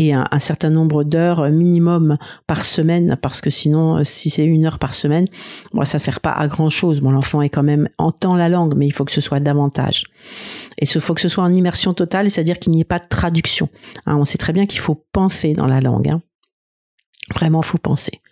et 0.00 0.14
un, 0.14 0.26
certain 0.38 0.70
nombre 0.70 1.04
d'heures 1.04 1.50
minimum 1.50 2.16
par 2.46 2.64
semaine, 2.64 3.18
parce 3.20 3.42
que 3.42 3.50
sinon, 3.50 3.98
euh, 3.98 4.02
si 4.02 4.30
c'est 4.30 4.46
une 4.46 4.64
heure 4.64 4.78
par 4.78 4.94
semaine, 4.94 5.26
moi, 5.74 5.84
ça 5.84 5.98
sert 5.98 6.20
pas 6.20 6.30
à 6.30 6.48
grand 6.48 6.70
chose. 6.70 7.00
Bon, 7.00 7.10
l'enfant 7.10 7.42
est 7.42 7.50
quand 7.50 7.62
même 7.62 7.86
entend 7.98 8.34
la 8.34 8.48
langue, 8.48 8.72
mais 8.78 8.86
il 8.86 8.94
faut 8.94 9.04
que 9.04 9.12
ce 9.12 9.20
soit 9.20 9.40
davantage. 9.40 10.04
Et 10.78 10.86
il 10.86 11.00
faut 11.02 11.12
que 11.12 11.20
ce 11.20 11.28
soit 11.28 11.44
en 11.44 11.52
immersion 11.52 11.92
totale, 11.92 12.30
c'est-à-dire 12.30 12.58
qu'il 12.58 12.72
n'y 12.72 12.80
ait 12.80 12.84
pas 12.84 12.98
de 12.98 13.08
traduction. 13.10 13.68
Hein, 14.06 14.16
on 14.16 14.24
sait 14.24 14.38
très 14.38 14.54
bien 14.54 14.64
qu'il 14.64 14.80
faut 14.80 15.04
penser 15.12 15.52
dans 15.52 15.66
la 15.66 15.82
langue. 15.82 16.08
Hein. 16.08 16.22
Vraiment, 17.34 17.60
faut 17.60 17.76
penser. 17.76 18.22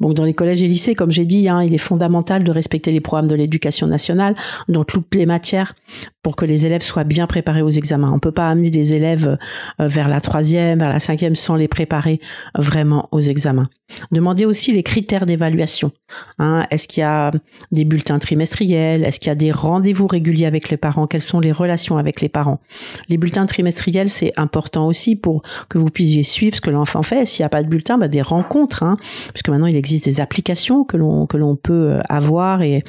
Donc 0.00 0.14
dans 0.14 0.24
les 0.24 0.34
collèges 0.34 0.62
et 0.62 0.68
lycées, 0.68 0.94
comme 0.94 1.10
j'ai 1.10 1.24
dit, 1.24 1.48
hein, 1.48 1.62
il 1.62 1.74
est 1.74 1.78
fondamental 1.78 2.44
de 2.44 2.50
respecter 2.50 2.92
les 2.92 3.00
programmes 3.00 3.28
de 3.28 3.34
l'éducation 3.34 3.86
nationale 3.86 4.34
dans 4.68 4.84
toutes 4.84 5.14
les 5.14 5.26
matières 5.26 5.74
pour 6.22 6.36
que 6.36 6.44
les 6.44 6.66
élèves 6.66 6.82
soient 6.82 7.04
bien 7.04 7.26
préparés 7.26 7.62
aux 7.62 7.68
examens. 7.68 8.12
On 8.12 8.18
peut 8.18 8.32
pas 8.32 8.48
amener 8.48 8.70
des 8.70 8.94
élèves 8.94 9.38
euh, 9.80 9.86
vers 9.86 10.08
la 10.08 10.20
troisième, 10.20 10.78
vers 10.78 10.88
la 10.88 11.00
cinquième 11.00 11.34
sans 11.34 11.56
les 11.56 11.68
préparer 11.68 12.20
vraiment 12.56 13.08
aux 13.10 13.20
examens. 13.20 13.68
Demandez 14.10 14.46
aussi 14.46 14.72
les 14.72 14.82
critères 14.82 15.26
d'évaluation. 15.26 15.92
Hein, 16.38 16.66
est-ce 16.70 16.88
qu'il 16.88 17.02
y 17.02 17.04
a 17.04 17.30
des 17.72 17.84
bulletins 17.84 18.18
trimestriels? 18.18 19.04
Est-ce 19.04 19.20
qu'il 19.20 19.28
y 19.28 19.32
a 19.32 19.34
des 19.34 19.52
rendez-vous 19.52 20.06
réguliers 20.06 20.46
avec 20.46 20.70
les 20.70 20.76
parents? 20.76 21.06
Quelles 21.06 21.22
sont 21.22 21.40
les 21.40 21.52
relations 21.52 21.98
avec 21.98 22.20
les 22.20 22.28
parents? 22.28 22.60
Les 23.08 23.18
bulletins 23.18 23.46
trimestriels, 23.46 24.08
c'est 24.08 24.32
important 24.36 24.86
aussi 24.86 25.16
pour 25.16 25.42
que 25.68 25.78
vous 25.78 25.90
puissiez 25.90 26.22
suivre 26.22 26.56
ce 26.56 26.60
que 26.60 26.70
l'enfant 26.70 27.02
fait. 27.02 27.26
S'il 27.26 27.42
n'y 27.42 27.46
a 27.46 27.50
pas 27.50 27.62
de 27.62 27.68
bulletin, 27.68 27.98
bah 27.98 28.08
des 28.08 28.22
rencontres, 28.22 28.82
hein, 28.82 28.96
puisque 29.32 29.48
maintenant 29.52 29.66
il 29.66 29.76
existe 29.76 30.04
des 30.04 30.20
applications 30.20 30.84
que 30.84 30.96
l'on 30.96 31.26
que 31.26 31.36
l'on 31.36 31.56
peut 31.56 31.92
euh, 31.92 32.00
avoir 32.08 32.62
et, 32.62 32.82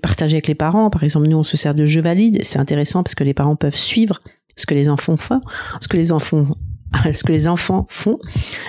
partager 0.00 0.36
avec 0.36 0.46
les 0.46 0.54
parents. 0.54 0.90
Par 0.90 1.02
exemple, 1.02 1.26
nous 1.26 1.38
on 1.38 1.42
se 1.42 1.56
sert 1.56 1.74
de 1.74 1.84
jeux 1.84 2.02
valides. 2.02 2.40
C'est 2.42 2.58
intéressant 2.58 3.02
parce 3.02 3.14
que 3.14 3.24
les 3.24 3.34
parents 3.34 3.56
peuvent 3.56 3.76
suivre 3.76 4.20
ce 4.56 4.66
que 4.66 4.74
les 4.74 4.88
enfants 4.88 5.16
font, 5.16 5.40
ce 5.80 5.88
que 5.88 5.96
les 5.96 6.12
enfants 6.12 6.46
ce 7.14 7.22
que 7.24 7.32
les 7.32 7.48
enfants 7.48 7.86
font. 7.88 8.18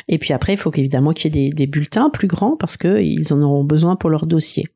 Et 0.07 0.17
puis 0.17 0.33
après, 0.33 0.53
il 0.53 0.57
faut 0.57 0.71
qu'évidemment 0.71 1.13
qu'il 1.13 1.35
y 1.35 1.47
ait 1.47 1.49
des, 1.51 1.67
bulletins 1.67 2.09
plus 2.09 2.27
grands 2.27 2.55
parce 2.55 2.77
qu'ils 2.77 3.33
en 3.33 3.41
auront 3.41 3.63
besoin 3.63 3.95
pour 3.95 4.09
leur 4.09 4.25
dossier. 4.27 4.67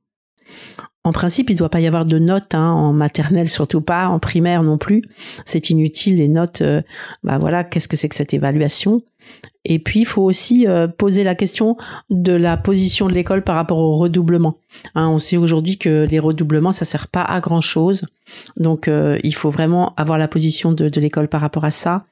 En 1.04 1.12
principe, 1.12 1.52
il 1.52 1.54
ne 1.54 1.60
doit 1.60 1.70
pas 1.70 1.82
y 1.82 1.88
avoir 1.88 2.06
de 2.06 2.18
notes 2.18 2.56
hein, 2.56 2.72
en 2.72 2.92
maternelle, 2.92 3.48
surtout 3.48 3.82
pas 3.82 4.08
en 4.08 4.18
primaire 4.18 4.64
non 4.64 4.80
plus. 4.80 5.04
C'est 5.46 5.70
inutile 5.70 6.16
les 6.16 6.28
notes. 6.28 6.62
Euh, 6.62 6.82
bah 7.24 7.38
voilà, 7.38 7.64
qu'est-ce 7.64 7.88
que 7.88 7.96
c'est 7.96 8.10
que 8.10 8.16
cette 8.16 8.34
évaluation? 8.34 9.04
Et 9.66 9.80
puis, 9.80 10.02
il 10.02 10.06
faut 10.06 10.22
aussi 10.22 10.68
euh, 10.68 10.88
poser 10.88 11.24
la 11.24 11.34
question 11.34 11.76
de 12.12 12.34
la 12.34 12.56
position 12.56 13.08
de 13.08 13.14
l'école 13.14 13.44
par 13.44 13.56
rapport 13.56 13.80
au 13.80 13.94
redoublement. 13.98 14.60
Hein, 14.94 15.10
on 15.10 15.18
sait 15.18 15.38
aujourd'hui 15.38 15.78
que 15.78 16.06
les 16.10 16.20
redoublements, 16.20 16.72
ça 16.72 16.86
sert 16.86 17.08
pas 17.08 17.24
à 17.24 17.40
grand 17.40 17.62
chose. 17.62 18.04
Donc, 18.58 18.88
euh, 18.88 19.18
il 19.24 19.34
faut 19.34 19.50
vraiment 19.50 19.94
avoir 19.98 20.20
la 20.20 20.28
position 20.28 20.72
de, 20.72 20.90
l'école 21.00 21.28
par 21.28 21.42
rapport 21.42 21.66
à 21.66 21.72
ça 21.72 22.06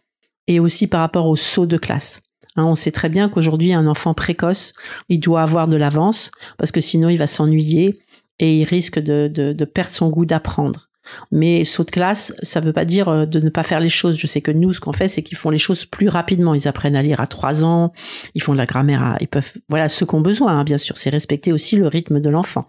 et 0.48 0.60
aussi 0.60 0.88
par 0.88 1.02
rapport 1.02 1.28
au 1.28 1.36
saut 1.36 1.68
de 1.68 1.78
classe. 1.78 2.22
Hein, 2.56 2.66
on 2.66 2.76
sait 2.76 2.92
très 2.92 3.10
bien 3.10 3.30
qu'aujourd'hui, 3.30 3.74
un 3.74 3.86
enfant 3.86 4.16
précoce, 4.16 4.74
il 5.10 5.20
doit 5.20 5.44
avoir 5.44 5.68
de 5.68 5.78
l'avance 5.78 6.32
parce 6.58 6.72
que 6.72 6.82
sinon, 6.82 7.10
il 7.10 7.18
va 7.18 7.28
s'ennuyer 7.28 8.00
et 8.40 8.62
il 8.62 8.64
risque 8.64 9.00
de, 9.00 9.64
perdre 9.66 9.92
son 9.92 10.10
goût 10.10 10.26
d'apprendre. 10.26 10.90
Mais 11.32 11.64
saut 11.66 11.84
de 11.84 11.92
classe, 11.92 12.34
ça 12.42 12.60
veut 12.60 12.74
pas 12.74 12.86
dire 12.86 13.10
euh, 13.10 13.26
de 13.26 13.40
ne 13.40 13.50
pas 13.50 13.64
faire 13.64 13.80
les 13.80 13.90
choses. 13.90 14.18
Je 14.18 14.28
sais 14.28 14.42
que 14.42 14.52
nous, 14.52 14.74
ce 14.74 14.80
qu'on 14.80 14.94
fait, 14.94 15.08
c'est 15.08 15.24
qu'ils 15.24 15.38
font 15.38 15.50
les 15.50 15.58
choses 15.58 15.86
plus 15.86 16.10
rapidement. 16.10 16.54
Ils 16.54 16.68
apprennent 16.68 16.96
à 16.96 17.04
lire 17.04 17.20
à 17.20 17.28
trois 17.28 17.66
ans, 17.66 17.94
ils 18.36 18.42
font 18.42 18.54
de 18.54 18.58
la 18.58 18.66
grammaire, 18.66 19.04
à, 19.04 19.18
ils 19.22 19.28
peuvent, 19.28 19.54
voilà, 19.70 19.90
ceux 19.90 20.06
qui 20.06 20.16
ont 20.16 20.22
besoin, 20.22 20.60
hein, 20.60 20.64
bien 20.64 20.78
sûr, 20.78 20.98
c'est 20.98 21.10
respecter 21.10 21.52
aussi 21.52 21.76
le 21.76 21.88
rythme 21.88 22.20
de 22.20 22.30
l'enfant. 22.30 22.68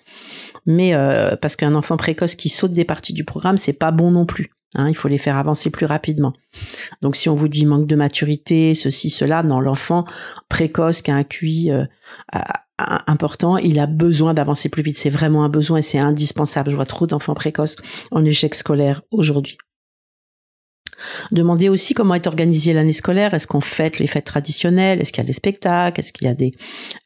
Mais 0.66 0.94
euh, 0.94 1.36
parce 1.36 1.56
qu'un 1.56 1.74
enfant 1.74 1.96
précoce 1.96 2.34
qui 2.34 2.48
saute 2.48 2.72
des 2.72 2.84
parties 2.84 3.12
du 3.12 3.24
programme, 3.24 3.58
c'est 3.58 3.74
pas 3.74 3.90
bon 3.90 4.10
non 4.10 4.26
plus. 4.26 4.50
Hein, 4.76 4.88
il 4.88 4.96
faut 4.96 5.08
les 5.08 5.18
faire 5.18 5.36
avancer 5.36 5.70
plus 5.70 5.86
rapidement. 5.86 6.32
Donc 7.00 7.14
si 7.14 7.28
on 7.28 7.34
vous 7.34 7.48
dit 7.48 7.64
manque 7.64 7.86
de 7.86 7.94
maturité, 7.94 8.74
ceci, 8.74 9.08
cela, 9.08 9.42
non, 9.44 9.60
l'enfant 9.60 10.04
précoce 10.48 11.00
qui 11.00 11.12
a 11.12 11.14
un 11.14 11.22
QI 11.22 11.70
euh, 11.70 11.84
important, 12.78 13.56
il 13.56 13.78
a 13.78 13.86
besoin 13.86 14.34
d'avancer 14.34 14.68
plus 14.68 14.82
vite. 14.82 14.98
C'est 14.98 15.10
vraiment 15.10 15.44
un 15.44 15.48
besoin 15.48 15.78
et 15.78 15.82
c'est 15.82 15.98
indispensable. 15.98 16.70
Je 16.70 16.76
vois 16.76 16.86
trop 16.86 17.06
d'enfants 17.06 17.34
précoces 17.34 17.76
en 18.10 18.24
échec 18.24 18.54
scolaire 18.54 19.02
aujourd'hui. 19.10 19.58
Demandez 21.32 21.68
aussi 21.68 21.94
comment 21.94 22.14
est 22.14 22.26
organisée 22.26 22.72
l'année 22.72 22.92
scolaire. 22.92 23.34
Est-ce 23.34 23.46
qu'on 23.46 23.60
fête 23.60 23.98
les 23.98 24.06
fêtes 24.06 24.24
traditionnelles? 24.24 25.00
Est-ce 25.00 25.12
qu'il 25.12 25.22
y 25.22 25.26
a 25.26 25.26
des 25.26 25.32
spectacles? 25.32 26.00
Est-ce 26.00 26.12
qu'il 26.12 26.26
y 26.26 26.30
a 26.30 26.34
des 26.34 26.52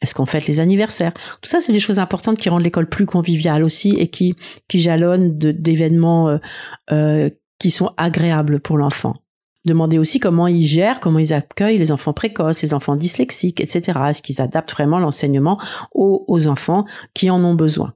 Est-ce 0.03 0.15
qu'on 0.15 0.27
fête 0.27 0.47
les 0.47 0.61
anniversaires? 0.61 1.13
Tout 1.43 1.49
ça, 1.49 1.61
c'est 1.61 1.73
des 1.73 1.81
choses 1.81 1.99
importantes 1.99 2.39
qui 2.39 2.49
rendent 2.49 2.63
l'école 2.63 2.89
plus 2.89 3.07
conviviale 3.07 3.65
aussi 3.65 3.95
et 3.99 4.09
qui 4.09 4.37
jalonnent 4.73 5.37
d'événements 5.39 6.29
euh, 6.29 6.39
euh, 6.93 7.31
qui 7.59 7.71
sont 7.71 7.93
agréables 7.97 8.61
pour 8.61 8.79
l'enfant. 8.79 9.15
Demandez 9.65 9.99
aussi 9.99 10.21
comment 10.21 10.47
ils 10.47 10.65
gèrent, 10.65 11.01
comment 11.01 11.19
ils 11.19 11.35
accueillent 11.35 11.79
les 11.79 11.93
enfants 11.93 12.13
précoces, 12.13 12.63
les 12.63 12.75
enfants 12.75 12.97
dyslexiques, 12.97 13.61
etc. 13.61 13.99
Est-ce 14.09 14.23
qu'ils 14.23 14.41
adaptent 14.41 14.73
vraiment 14.73 14.99
l'enseignement 14.99 15.61
aux, 15.93 16.47
enfants 16.47 16.85
qui 17.15 17.29
en 17.31 17.43
ont 17.45 17.55
besoin? 17.55 17.93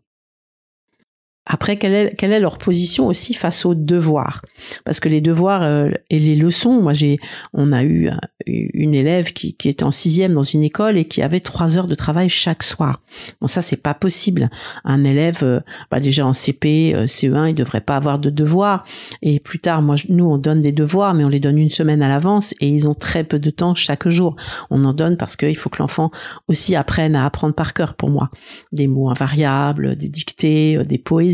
Après, 1.45 1.77
quelle 1.77 1.93
est, 1.93 2.17
quelle 2.17 2.33
est 2.33 2.39
leur 2.39 2.57
position 2.57 3.09
aussi 3.09 3.35
face 3.35 3.67
aux 3.67 3.75
devoirs? 3.75 4.43
Parce 4.85 5.01
que 5.01 5.09
les 5.09 5.21
devoirs 5.21 5.65
euh, 5.65 5.91
et 6.09 6.21
les 6.21 6.37
leçons, 6.37 6.81
moi 6.81 6.93
j'ai, 6.93 7.19
on 7.53 7.73
a 7.73 7.83
eu 7.83 8.09
euh, 8.09 8.13
une 8.47 8.95
élève 8.95 9.33
qui, 9.33 9.55
qui 9.55 9.69
était 9.69 9.83
en 9.83 9.91
sixième 9.91 10.35
dans 10.35 10.45
une 10.45 10.63
école 10.63 10.97
et 10.97 11.05
qui 11.05 11.21
avait 11.21 11.41
trois 11.41 11.77
heures 11.77 11.89
de 11.89 11.97
travail 11.97 12.29
chaque 12.29 12.63
soir. 12.63 13.03
Bon, 13.41 13.49
ça 13.49 13.61
c'est 13.61 13.83
pas 13.83 13.93
possible. 13.93 14.51
Un 14.85 15.03
élève, 15.03 15.41
euh, 15.43 15.59
bah, 15.91 15.99
déjà 15.99 16.25
en 16.25 16.33
CP, 16.33 16.95
CE1, 17.07 17.51
il 17.51 17.55
devrait 17.55 17.81
pas 17.81 17.97
avoir 17.97 18.21
de 18.21 18.31
devoirs. 18.31 18.85
Et 19.21 19.41
plus 19.41 19.59
tard, 19.59 19.83
moi, 19.83 19.97
nous 20.09 20.27
on 20.27 20.39
donne 20.39 20.61
des 20.61 20.73
devoirs, 20.73 21.15
mais 21.15 21.25
on 21.25 21.29
les 21.29 21.41
donne 21.41 21.59
une 21.59 21.71
semaine 21.71 22.03
à 22.03 22.09
l'avance 22.09 22.55
et 22.61 22.69
ils 22.69 22.89
ont 22.89 22.95
très 22.95 23.25
peu 23.25 23.41
de 23.41 23.51
temps 23.51 23.75
chaque 23.75 24.09
jour. 24.09 24.37
On 24.71 24.85
en 24.85 24.93
donne 24.93 25.17
parce 25.17 25.35
qu'il 25.35 25.57
faut 25.57 25.71
que 25.71 25.83
l'enfant 25.83 26.13
aussi 26.47 26.77
apprenne 26.77 27.17
à 27.17 27.27
apprendre 27.27 27.55
par 27.55 27.75
cœur. 27.75 27.95
Pour 27.95 28.11
moi, 28.11 28.31
des 28.71 28.87
mots 28.87 29.11
invariables, 29.11 29.97
des 29.97 30.09
dictées, 30.09 30.79
des 30.85 30.99
poésies 30.99 31.32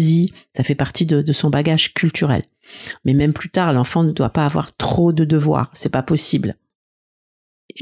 ça 0.56 0.64
fait 0.64 0.74
partie 0.74 1.06
de, 1.06 1.32
son 1.32 1.50
bagage 1.50 1.94
culturel. 1.94 2.42
Mais 3.04 3.14
même 3.14 3.32
plus 3.32 3.50
tard, 3.50 3.72
l'enfant 3.72 4.02
ne 4.02 4.12
doit 4.12 4.30
pas 4.30 4.44
avoir 4.44 4.76
trop 4.76 5.12
de 5.12 5.24
devoirs, 5.24 5.70
c'est 5.74 5.88
pas 5.88 6.02
possible 6.02 6.56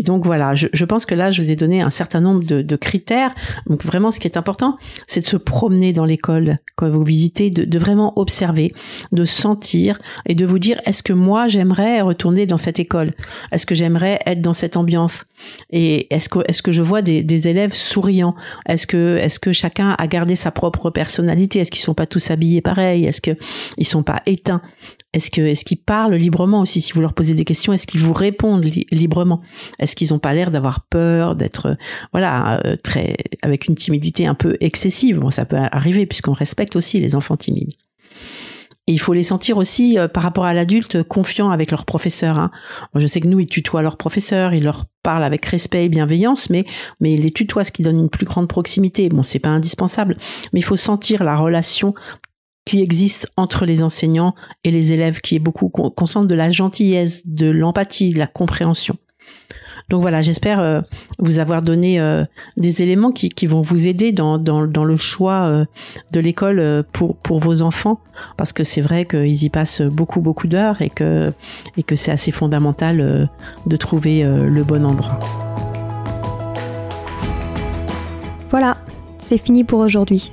donc 0.00 0.26
voilà, 0.26 0.54
je, 0.54 0.84
pense 0.84 1.06
que 1.06 1.14
là, 1.14 1.30
je 1.30 1.42
vous 1.42 1.50
ai 1.50 1.56
donné 1.56 1.80
un 1.80 1.90
certain 1.90 2.20
nombre 2.20 2.44
de, 2.44 2.76
critères. 2.76 3.34
Donc 3.66 3.84
vraiment, 3.84 4.10
ce 4.10 4.20
qui 4.20 4.28
est 4.28 4.36
important, 4.36 4.76
c'est 5.06 5.20
de 5.20 5.26
se 5.26 5.36
promener 5.36 5.92
dans 5.92 6.04
l'école 6.04 6.58
quand 6.74 6.88
vous 6.90 7.02
visitez, 7.02 7.50
de, 7.50 7.78
vraiment 7.78 8.18
observer, 8.18 8.72
de 9.12 9.24
sentir 9.24 9.98
et 10.26 10.34
de 10.34 10.44
vous 10.44 10.58
dire 10.58 10.80
est-ce 10.84 11.02
que 11.02 11.12
moi 11.12 11.48
j'aimerais 11.48 12.00
retourner 12.02 12.46
dans 12.46 12.56
cette 12.56 12.78
école? 12.78 13.12
Est-ce 13.52 13.64
que 13.64 13.74
j'aimerais 13.74 14.20
être 14.26 14.40
dans 14.40 14.52
cette 14.52 14.76
ambiance? 14.76 15.24
Et 15.70 16.12
est-ce 16.14 16.28
que 16.28 16.40
est-ce 16.48 16.62
que 16.62 16.72
je 16.72 16.82
vois 16.82 17.02
des, 17.02 17.48
élèves 17.48 17.74
souriants? 17.74 18.34
Est-ce 18.68 18.86
que 18.86 19.16
est-ce 19.16 19.38
que 19.38 19.52
chacun 19.52 19.94
a 19.98 20.06
gardé 20.06 20.36
sa 20.36 20.50
propre 20.50 20.90
personnalité? 20.90 21.60
Est-ce 21.60 21.70
qu'ils 21.70 21.82
sont 21.82 21.94
pas 21.94 22.06
tous 22.06 22.30
habillés 22.30 22.60
pareil? 22.60 23.06
Est-ce 23.06 23.20
que 23.20 23.32
ils 23.78 23.86
sont 23.86 24.02
pas 24.02 24.22
éteints? 24.26 24.62
Est-ce 25.16 25.30
que 25.30 25.40
est-ce 25.40 25.64
qu'ils 25.64 25.80
parlent 25.80 26.14
librement 26.14 26.60
aussi? 26.60 26.82
Si 26.82 26.92
vous 26.92 27.00
leur 27.00 27.14
posez 27.14 27.32
des 27.32 27.46
questions 27.46 27.72
Est-ce 27.72 27.86
qu'ils 27.86 28.02
vous 28.02 28.12
répondent 28.12 28.64
librement? 28.90 29.40
Est-ce 29.78 29.96
qu'ils 29.96 30.12
n'ont 30.12 30.18
pas 30.18 30.34
l'air 30.34 30.50
d'avoir 30.50 30.82
peur, 30.82 31.36
d'être 31.36 31.78
voilà 32.12 32.60
euh, 32.66 32.76
très 32.76 33.16
avec 33.40 33.66
une 33.66 33.74
timidité 33.74 34.26
un 34.26 34.34
peu 34.34 34.58
excessive? 34.60 35.18
Bon, 35.18 35.30
ça 35.30 35.46
peut 35.46 35.56
arriver 35.56 36.04
puisqu'on 36.04 36.34
respecte 36.34 36.76
aussi 36.76 37.00
les 37.00 37.14
enfants 37.14 37.38
timides. 37.38 37.72
Il 38.86 39.00
faut 39.00 39.14
les 39.14 39.22
sentir 39.22 39.56
aussi 39.56 39.98
euh, 39.98 40.06
par 40.06 40.22
rapport 40.22 40.44
à 40.44 40.52
l'adulte 40.52 41.02
confiants 41.02 41.50
avec 41.50 41.70
leur 41.70 41.86
professeur. 41.86 42.38
Hein. 42.38 42.50
je 42.94 43.06
sais 43.06 43.20
que 43.20 43.26
nous, 43.26 43.40
ils 43.40 43.48
tutoient 43.48 43.80
leurs 43.80 43.96
professeurs, 43.96 44.52
ils 44.52 44.64
leur 44.64 44.84
parlent 45.02 45.24
avec 45.24 45.46
respect 45.46 45.86
et 45.86 45.88
bienveillance, 45.88 46.50
mais 46.50 46.66
mais 47.00 47.14
ils 47.14 47.22
les 47.22 47.30
tutoient, 47.30 47.64
ce 47.64 47.72
qui 47.72 47.82
donne 47.82 47.98
une 47.98 48.10
plus 48.10 48.26
grande 48.26 48.48
proximité. 48.48 49.08
Bon, 49.08 49.22
c'est 49.22 49.38
pas 49.38 49.48
indispensable, 49.48 50.18
mais 50.52 50.60
il 50.60 50.64
faut 50.64 50.76
sentir 50.76 51.24
la 51.24 51.36
relation 51.36 51.94
qui 52.66 52.82
existe 52.82 53.30
entre 53.38 53.64
les 53.64 53.82
enseignants 53.82 54.34
et 54.64 54.70
les 54.70 54.92
élèves, 54.92 55.20
qui 55.20 55.36
est 55.36 55.38
beaucoup, 55.38 55.70
qu'on 55.70 56.06
sente 56.06 56.28
de 56.28 56.34
la 56.34 56.50
gentillesse, 56.50 57.26
de 57.26 57.48
l'empathie, 57.48 58.10
de 58.10 58.18
la 58.18 58.26
compréhension. 58.26 58.96
donc 59.88 60.02
voilà, 60.02 60.20
j'espère 60.20 60.84
vous 61.20 61.38
avoir 61.38 61.62
donné 61.62 62.00
des 62.56 62.82
éléments 62.82 63.12
qui, 63.12 63.46
vont 63.46 63.60
vous 63.62 63.86
aider 63.86 64.10
dans, 64.10 64.36
dans, 64.36 64.84
le 64.84 64.96
choix 64.96 65.64
de 66.12 66.20
l'école 66.20 66.84
pour, 66.92 67.16
pour 67.16 67.38
vos 67.38 67.62
enfants, 67.62 68.00
parce 68.36 68.52
que 68.52 68.64
c'est 68.64 68.80
vrai 68.80 69.04
qu'ils 69.04 69.44
y 69.44 69.48
passent 69.48 69.82
beaucoup 69.82 70.20
beaucoup 70.20 70.48
d'heures 70.48 70.82
et 70.82 70.90
que, 70.90 71.32
et 71.76 71.84
que 71.84 71.94
c'est 71.94 72.10
assez 72.10 72.32
fondamental 72.32 73.30
de 73.64 73.76
trouver 73.76 74.24
le 74.24 74.64
bon 74.64 74.84
endroit. 74.84 75.20
Voilà, 78.50 78.76
c'est 79.18 79.38
fini 79.38 79.62
pour 79.62 79.80
aujourd'hui. 79.80 80.32